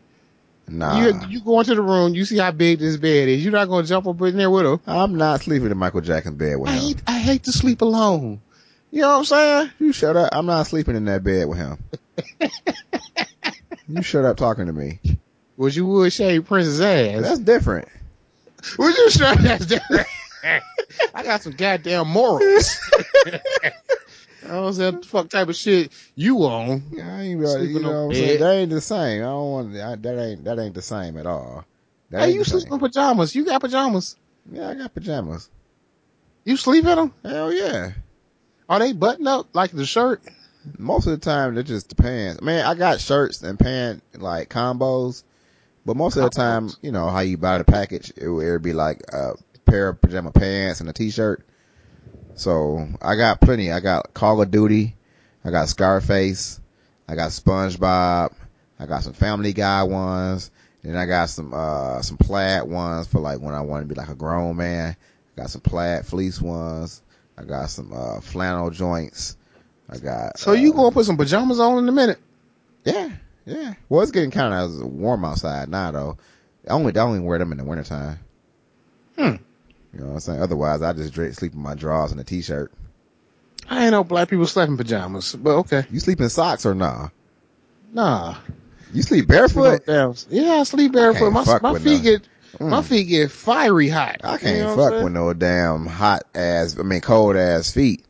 [0.69, 3.43] Nah, You you go into the room, you see how big this bed is.
[3.43, 4.81] You're not gonna jump up in there with him.
[4.87, 6.83] I'm not sleeping in Michael Jackson's bed with I him.
[6.83, 8.41] hate I hate to sleep alone.
[8.91, 9.71] You know what I'm saying?
[9.79, 10.31] You shut up.
[10.33, 11.79] I'm not sleeping in that bed with him.
[13.89, 15.01] you shut up talking to me.
[15.57, 17.23] Would you would shave Prince's ass?
[17.23, 17.89] That's different.
[18.79, 20.07] Would you shave that's different?
[21.15, 22.79] I got some goddamn morals.
[24.49, 26.83] I don't know what the fuck type of shit you on.
[27.03, 28.41] I ain't, really- you know on what I'm saying?
[28.41, 29.23] That ain't the same.
[29.23, 31.65] I don't want I, that ain't that ain't the same at all.
[32.11, 33.35] That Hey, you sleep in pajamas.
[33.35, 34.17] You got pajamas.
[34.51, 35.51] Yeah, I got pajamas.
[36.45, 37.15] You sleep in them?
[37.23, 37.93] Hell yeah.
[38.69, 40.23] Are they buttoned up like the shirt?
[40.79, 42.43] Most of the time, it just the pants.
[42.43, 45.23] Man, I got shirts and pant like combos,
[45.87, 49.03] but most of the time, you know how you buy the package, it'd be like
[49.13, 49.35] a
[49.65, 51.45] pair of pajama pants and a t-shirt.
[52.39, 53.73] So I got plenty.
[53.73, 54.95] I got Call of Duty,
[55.45, 56.61] I got Scarface,
[57.09, 58.33] I got SpongeBob,
[58.79, 60.53] I got some Family Guy ones,
[60.85, 63.99] and I got some uh some plaid ones for like when I want to be
[64.01, 64.97] like a grown man.
[65.37, 67.03] I got some plaid fleece ones.
[67.37, 69.37] I got some uh flannel joints.
[69.91, 72.21] I got So you uh, gonna put some pajamas on in a minute?
[72.85, 73.11] yeah,
[73.47, 73.75] yeah.
[73.89, 76.19] Well, it's getting kind of warm outside now, though.
[76.69, 78.21] I only, I only wear them in the wintertime.
[79.17, 79.37] Hmm.
[79.93, 80.43] You know what I'm saying?
[80.43, 82.73] Otherwise, I just drink, sleep in my drawers and a t-shirt.
[83.69, 85.85] I ain't know black people slept in pajamas, but okay.
[85.91, 87.09] You sleep in socks or nah?
[87.93, 88.37] Nah.
[88.93, 89.83] You sleep barefoot?
[89.87, 90.13] Yeah,
[90.53, 91.33] I sleep barefoot.
[91.33, 92.29] can't My my feet get
[92.61, 92.85] my Mm.
[92.85, 94.23] feet get fiery hot.
[94.25, 98.05] I can't know fuck with no damn hot ass, I mean cold ass feet.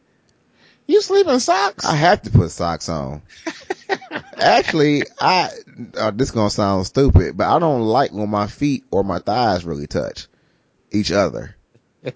[0.87, 1.85] You sleep in socks?
[1.85, 3.23] I have to put socks on.
[4.39, 5.51] Actually, I,
[5.99, 9.65] uh, this gonna sound stupid, but I don't like when my feet or my thighs
[9.65, 10.29] really touch
[10.93, 11.57] each other.
[12.03, 12.13] You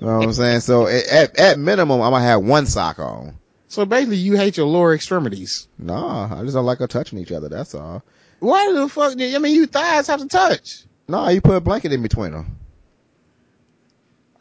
[0.00, 0.60] know what I'm saying?
[0.60, 3.34] So at, at, at minimum, I'm gonna have one sock on.
[3.68, 5.68] so basically, you hate your lower extremities.
[5.78, 7.48] Nah, I just don't like her touching each other.
[7.48, 8.02] That's all.
[8.40, 9.16] Why the fuck?
[9.16, 10.84] did- I mean, you thighs have to touch.
[11.08, 12.58] No, you put a blanket in between them.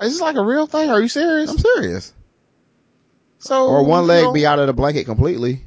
[0.02, 0.90] Is this like a real thing?
[0.90, 1.50] Are you serious?
[1.50, 2.14] I'm serious.
[3.40, 5.62] So or one leg be out of the blanket completely.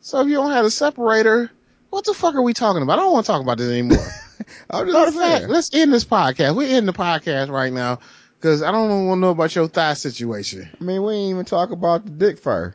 [0.00, 1.50] So if you don't have a separator,
[1.90, 2.98] what the fuck are we talking about?
[2.98, 3.98] I don't want to talk about this anymore.
[4.70, 5.48] I'm just of fact, saying.
[5.52, 6.54] let's end this podcast.
[6.56, 7.98] We're ending the podcast right now
[8.38, 10.68] because I don't want to know about your thigh situation.
[10.80, 12.74] I mean, we ain't even talk about the dick fur.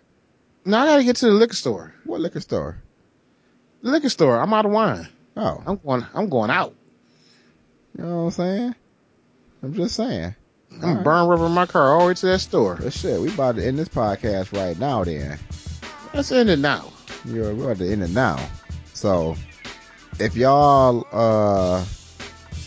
[0.66, 1.94] Now I got to get to the liquor store.
[2.06, 2.78] What liquor store?
[3.82, 4.40] The liquor store.
[4.40, 5.08] I'm out of wine.
[5.36, 6.06] Oh, I'm going.
[6.14, 6.74] I'm going out.
[7.98, 8.76] you know what I'm saying?
[9.62, 10.36] I'm just saying.
[10.72, 10.84] Mm-hmm.
[10.84, 11.04] I'm All right.
[11.04, 12.78] burn rubber in my car all the way to that store.
[12.82, 15.04] But shit, we about to end this podcast right now.
[15.04, 15.38] Then
[16.14, 16.92] Let's end it now.
[17.26, 18.38] you're we about to end it now.
[18.94, 19.36] So
[20.20, 21.84] if y'all, uh,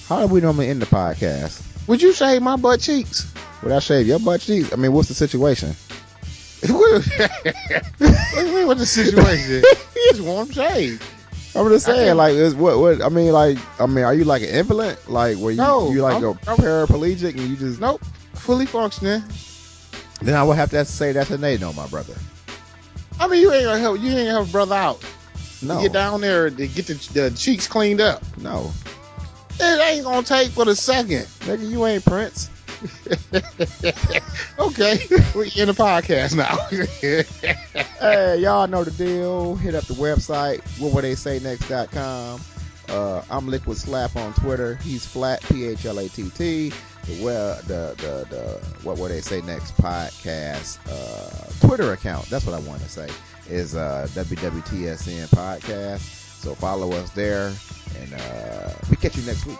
[0.08, 1.62] how do we normally end the podcast?
[1.88, 3.32] Would you shave my butt cheeks?
[3.62, 4.72] Would I shave your butt cheeks?
[4.72, 5.70] I mean, what's the situation?
[6.68, 7.02] what
[8.66, 9.62] what the situation?
[10.10, 11.02] Just want them shaved.
[11.54, 13.02] I'm just saying, like, is what, what?
[13.02, 14.98] I mean, like, I mean, are you like an invalid?
[15.08, 17.80] Like, where you No, you like I'm- a I'm- paraplegic and you just?
[17.80, 18.04] Nope.
[18.34, 19.22] Fully functioning.
[20.20, 22.14] Then I would have to say that's a no, my brother.
[23.18, 23.98] I mean, you ain't gonna help.
[24.00, 25.02] You ain't gonna help a brother out.
[25.62, 28.22] No, get down there to get the, the cheeks cleaned up.
[28.38, 28.72] no,
[29.58, 31.26] It ain't gonna take but a second.
[31.40, 32.50] nigga, you ain't Prince.
[34.58, 34.98] okay,
[35.34, 36.56] we in the podcast now.
[37.98, 39.56] Hey, y'all know the deal.
[39.56, 42.40] Hit up the website, what would they say next.com.
[42.88, 44.76] Uh, I'm Liquid Slap on Twitter.
[44.76, 46.72] He's Phlatt, P H L A T T.
[47.04, 52.26] The well, the, the the what would they say next podcast uh, Twitter account.
[52.26, 53.08] That's what I want to say
[53.48, 56.00] is uh, WWTSN podcast.
[56.40, 57.52] So follow us there,
[57.96, 59.58] and uh, we catch you next week.